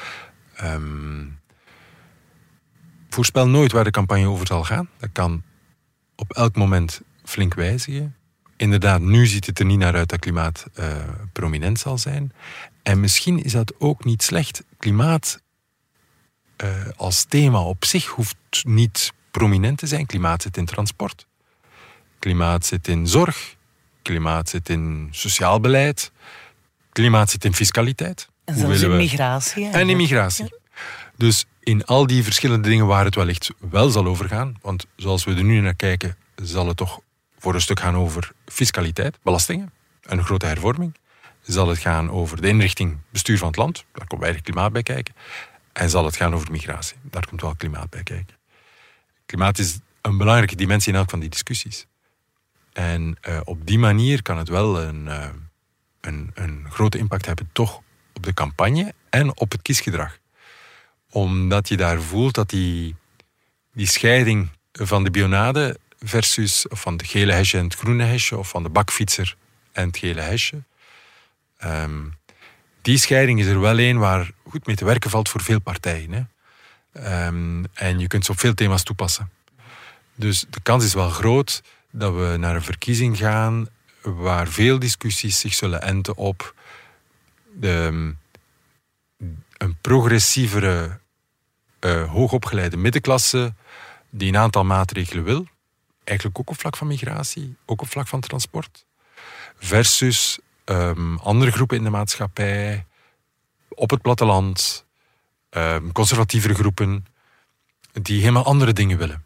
Ehm, 0.56 1.26
voorspel 3.10 3.48
nooit 3.48 3.72
waar 3.72 3.84
de 3.84 3.92
campagne 3.92 4.28
over 4.28 4.48
zal 4.48 4.64
gaan. 4.64 4.90
Dat 4.98 5.10
kan 5.12 5.44
op 6.16 6.34
elk 6.34 6.56
moment 6.56 7.02
flink 7.24 7.54
wijzigen. 7.54 8.16
Inderdaad, 8.58 9.02
nu 9.02 9.26
ziet 9.26 9.46
het 9.46 9.60
er 9.60 9.66
niet 9.66 9.80
naar 9.80 9.96
uit 9.96 10.10
dat 10.10 10.20
klimaat 10.20 10.66
eh, 10.74 10.88
prominent 11.32 11.80
zal 11.80 11.98
zijn. 11.98 12.34
En 12.84 13.00
misschien 13.00 13.44
is 13.44 13.52
dat 13.52 13.74
ook 13.80 14.04
niet 14.04 14.24
slecht. 14.24 14.64
Klimaat 14.78 15.42
eh, 16.56 16.70
als 16.96 17.24
thema 17.24 17.62
op 17.62 17.86
zich 17.86 18.08
hoeft 18.08 18.38
niet 18.64 19.14
prominent 19.32 19.78
te 19.78 19.88
zijn. 19.88 20.06
Klimaat 20.06 20.42
zit 20.42 20.58
in 20.58 20.66
transport. 20.66 21.28
Klimaat 22.20 22.66
zit 22.66 22.88
in 22.88 23.08
zorg. 23.08 23.56
Klimaat 24.02 24.50
zit 24.50 24.70
in 24.70 25.08
sociaal 25.12 25.60
beleid. 25.60 26.12
Klimaat 26.96 27.30
zit 27.30 27.46
in 27.46 27.54
fiscaliteit. 27.54 28.30
En 28.46 28.58
zelfs 28.58 28.82
in 28.82 28.96
migratie. 28.96 29.66
hè? 29.66 29.72
En 29.72 29.90
immigratie. 29.90 30.54
Dus 31.16 31.46
in 31.60 31.86
al 31.86 32.08
die 32.08 32.24
verschillende 32.24 32.70
dingen 32.70 32.86
waar 32.86 33.06
het 33.06 33.16
wellicht 33.16 33.52
wel 33.60 33.90
zal 33.90 34.06
over 34.06 34.28
gaan, 34.28 34.56
want 34.62 34.86
zoals 34.96 35.24
we 35.24 35.36
er 35.36 35.44
nu 35.44 35.60
naar 35.60 35.74
kijken, 35.74 36.18
zal 36.36 36.68
het 36.68 36.78
toch 36.78 37.00
voor 37.40 37.54
een 37.54 37.62
stuk 37.62 37.80
gaan 37.80 37.96
over 37.96 38.32
fiscaliteit, 38.46 39.18
belastingen, 39.24 39.72
een 40.02 40.24
grote 40.24 40.46
hervorming. 40.46 40.96
Zal 41.42 41.68
het 41.68 41.78
gaan 41.78 42.12
over 42.12 42.42
de 42.42 42.48
inrichting, 42.48 42.98
bestuur 43.10 43.38
van 43.38 43.48
het 43.48 43.58
land, 43.58 43.86
daar 43.92 44.08
komt 44.08 44.22
weinig 44.22 44.42
klimaat 44.42 44.72
bij 44.72 44.84
kijken. 44.84 45.16
En 45.74 45.90
zal 45.90 46.06
het 46.06 46.16
gaan 46.16 46.34
over 46.34 46.52
migratie, 46.52 46.98
daar 47.02 47.28
komt 47.28 47.42
wel 47.42 47.56
klimaat 47.56 47.90
bij 47.90 48.04
kijken. 48.04 48.36
Klimaat 49.26 49.58
is 49.58 49.80
een 50.02 50.18
belangrijke 50.18 50.56
dimensie 50.56 50.94
in 50.94 51.00
elk 51.00 51.10
van 51.10 51.20
die 51.20 51.30
discussies. 51.30 51.86
En 52.74 53.18
eh, 53.22 53.40
op 53.44 53.68
die 53.68 53.80
manier 53.80 54.22
kan 54.22 54.38
het 54.38 54.50
wel 54.50 54.82
een, 54.82 55.08
eh, 55.08 55.30
een, 56.06 56.32
een 56.34 56.66
grote 56.70 56.98
impact 56.98 57.26
hebben, 57.26 57.50
toch 57.52 57.82
op 58.14 58.24
de 58.24 58.34
campagne 58.34 58.94
en 59.10 59.38
op 59.38 59.52
het 59.52 59.62
kiesgedrag. 59.62 60.18
Omdat 61.10 61.68
je 61.68 61.78
daar 61.78 62.02
voelt 62.02 62.36
dat 62.36 62.50
die, 62.50 62.96
die 63.74 63.88
scheiding 63.88 64.50
van 64.72 65.04
de 65.04 65.12
bionade 65.12 65.78
versus 66.00 66.68
of 66.68 66.82
van 66.82 66.98
de 66.98 67.06
gele 67.06 67.34
hesje 67.34 67.58
en 67.58 67.64
het 67.64 67.76
groene 67.76 68.04
hesje, 68.04 68.38
of 68.38 68.50
van 68.50 68.64
de 68.64 68.70
bakfietser 68.70 69.36
en 69.72 69.88
het 69.88 69.98
gele 69.98 70.22
hesje, 70.22 70.64
ehm, 71.58 72.04
die 72.82 72.98
scheiding 72.98 73.40
is 73.40 73.46
er 73.46 73.60
wel 73.60 73.80
een 73.80 73.98
waar 73.98 74.32
goed 74.48 74.66
mee 74.66 74.76
te 74.76 74.86
werken 74.86 75.10
valt 75.10 75.30
voor 75.30 75.42
veel 75.42 75.60
partijen. 75.60 76.12
Hè? 76.12 76.24
Ehm, 77.02 77.64
en 77.74 78.00
je 78.00 78.08
kunt 78.08 78.26
ze 78.26 78.32
op 78.32 78.40
veel 78.40 78.54
thema's 78.54 78.84
toepassen. 78.84 79.30
Dus 80.16 80.46
de 80.50 80.62
kans 80.62 80.84
is 80.84 80.94
wel 80.94 81.10
groot 81.10 81.64
dat 81.92 82.14
we 82.14 82.36
naar 82.38 82.56
een 82.56 82.62
verkiezing 82.62 83.18
gaan 83.18 83.68
waar 84.06 84.48
veel 84.48 84.80
discussies 84.80 85.40
zich 85.40 85.54
zullen 85.54 85.82
enten 85.82 86.16
op 86.16 86.56
de, 87.54 88.14
een 89.58 89.78
progressievere, 89.82 91.00
eh, 91.80 92.12
hoogopgeleide 92.12 92.78
middenklasse 92.78 93.54
die 94.10 94.28
een 94.28 94.38
aantal 94.38 94.64
maatregelen 94.64 95.24
wil. 95.24 95.48
Eigenlijk 96.04 96.40
ook 96.40 96.50
op 96.50 96.60
vlak 96.60 96.78
van 96.78 96.88
migratie, 96.88 97.56
ook 97.66 97.82
op 97.82 97.90
vlak 97.90 98.08
van 98.08 98.20
transport. 98.20 98.86
Versus 99.58 100.40
ehm, 100.64 101.16
andere 101.16 101.52
groepen 101.52 101.78
in 101.78 101.84
de 101.84 101.90
maatschappij, 101.90 102.86
op 103.70 103.90
het 103.90 104.02
platteland, 104.02 104.86
ehm, 105.50 105.92
conservatievere 105.92 106.54
groepen, 106.54 107.06
die 107.92 108.20
helemaal 108.20 108.46
andere 108.46 108.74
dingen 108.74 108.98
willen. 108.98 109.25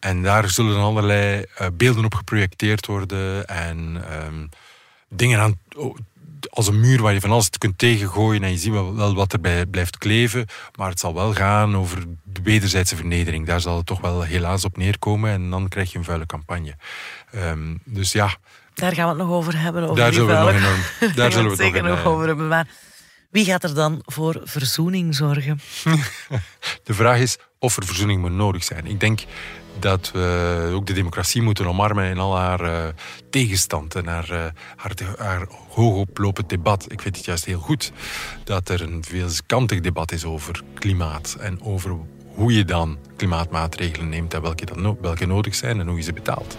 En 0.00 0.22
daar 0.22 0.50
zullen 0.50 0.80
allerlei 0.80 1.44
eh, 1.54 1.66
beelden 1.72 2.04
op 2.04 2.14
geprojecteerd 2.14 2.86
worden 2.86 3.46
en 3.46 4.04
ehm, 4.10 4.46
dingen 5.08 5.40
aan 5.40 5.58
als 6.50 6.66
een 6.66 6.80
muur 6.80 7.02
waar 7.02 7.12
je 7.12 7.20
van 7.20 7.30
alles 7.30 7.50
kunt 7.58 7.78
tegengooien 7.78 8.42
en 8.42 8.50
je 8.50 8.56
ziet 8.56 8.72
wel 8.72 9.14
wat 9.14 9.32
erbij 9.32 9.66
blijft 9.66 9.98
kleven. 9.98 10.46
Maar 10.74 10.88
het 10.88 11.00
zal 11.00 11.14
wel 11.14 11.34
gaan 11.34 11.76
over 11.76 12.04
de 12.24 12.42
wederzijdse 12.42 12.96
vernedering. 12.96 13.46
Daar 13.46 13.60
zal 13.60 13.76
het 13.76 13.86
toch 13.86 14.00
wel 14.00 14.22
helaas 14.22 14.64
op 14.64 14.76
neerkomen 14.76 15.30
en 15.30 15.50
dan 15.50 15.68
krijg 15.68 15.92
je 15.92 15.98
een 15.98 16.04
vuile 16.04 16.26
campagne. 16.26 16.74
Ehm, 17.30 17.74
dus 17.84 18.12
ja. 18.12 18.36
Daar 18.74 18.92
gaan 18.94 19.04
we 19.04 19.18
het 19.18 19.28
nog 19.28 19.36
over 19.36 19.60
hebben. 19.60 19.82
Over 19.82 19.96
daar 19.96 20.12
zullen 20.12 20.28
we 20.28 20.34
vuile... 20.34 20.60
nog, 20.60 20.60
enorm, 20.60 21.14
daar 21.16 21.32
zullen 21.32 21.50
we 21.50 21.56
het 21.56 21.60
zeker 21.60 21.82
nog, 21.82 21.98
eh, 21.98 22.06
over 22.06 22.26
hebben. 22.26 22.48
Maar 22.48 22.66
wie 23.30 23.44
gaat 23.44 23.64
er 23.64 23.74
dan 23.74 24.02
voor 24.04 24.40
verzoening 24.44 25.14
zorgen? 25.14 25.60
De 26.84 26.94
vraag 26.94 27.18
is 27.18 27.38
of 27.58 27.76
er 27.76 27.86
verzoening 27.86 28.20
moet 28.20 28.32
nodig 28.32 28.64
zijn. 28.64 28.86
Ik 28.86 29.00
denk 29.00 29.20
dat 29.80 30.10
we 30.10 30.70
ook 30.74 30.86
de 30.86 30.92
democratie 30.92 31.42
moeten 31.42 31.66
omarmen 31.66 32.04
in 32.04 32.18
al 32.18 32.36
haar 32.36 32.64
uh, 32.64 32.86
tegenstand 33.30 33.94
en 33.94 34.06
haar, 34.06 34.30
uh, 34.30 34.44
haar, 34.76 34.92
haar 35.18 35.46
hoogoplopend 35.68 36.48
debat. 36.48 36.92
Ik 36.92 37.00
vind 37.02 37.16
het 37.16 37.24
juist 37.24 37.44
heel 37.44 37.60
goed 37.60 37.92
dat 38.44 38.68
er 38.68 38.82
een 38.82 39.04
veelkantig 39.04 39.80
debat 39.80 40.12
is 40.12 40.24
over 40.24 40.62
klimaat 40.74 41.36
en 41.40 41.62
over 41.62 41.96
hoe 42.34 42.52
je 42.52 42.64
dan 42.64 42.98
klimaatmaatregelen 43.16 44.08
neemt 44.08 44.34
en 44.34 44.42
welke, 44.42 44.64
dan 44.64 44.82
no 44.82 44.98
welke 45.00 45.26
nodig 45.26 45.54
zijn 45.54 45.80
en 45.80 45.86
hoe 45.86 45.96
je 45.96 46.02
ze 46.02 46.12
betaalt. 46.12 46.56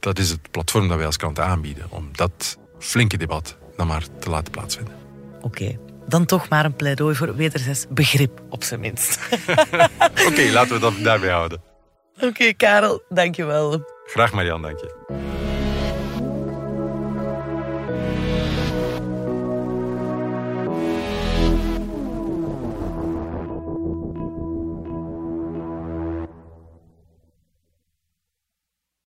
Dat 0.00 0.18
is 0.18 0.30
het 0.30 0.50
platform 0.50 0.88
dat 0.88 0.96
wij 0.96 1.06
als 1.06 1.16
kranten 1.16 1.44
aanbieden, 1.44 1.86
om 1.88 2.08
dat 2.12 2.58
flinke 2.78 3.16
debat 3.16 3.56
dan 3.76 3.86
maar 3.86 4.04
te 4.18 4.30
laten 4.30 4.52
plaatsvinden. 4.52 4.94
Oké. 5.36 5.46
Okay. 5.46 5.78
Dan 6.08 6.24
toch 6.26 6.48
maar 6.48 6.64
een 6.64 6.76
pleidooi 6.76 7.14
voor 7.14 7.36
wederzijds 7.36 7.86
begrip, 7.90 8.42
op 8.50 8.64
zijn 8.64 8.80
minst. 8.80 9.18
Oké, 10.10 10.26
okay, 10.26 10.50
laten 10.50 10.74
we 10.74 10.80
dat 10.80 10.92
daarbij 11.02 11.30
houden. 11.30 11.73
Oké, 12.16 12.26
okay, 12.26 12.54
Karel, 12.54 13.02
dankjewel. 13.08 13.84
Graag 14.04 14.32
Marian, 14.32 14.62
dank 14.62 14.80
je. 14.80 15.33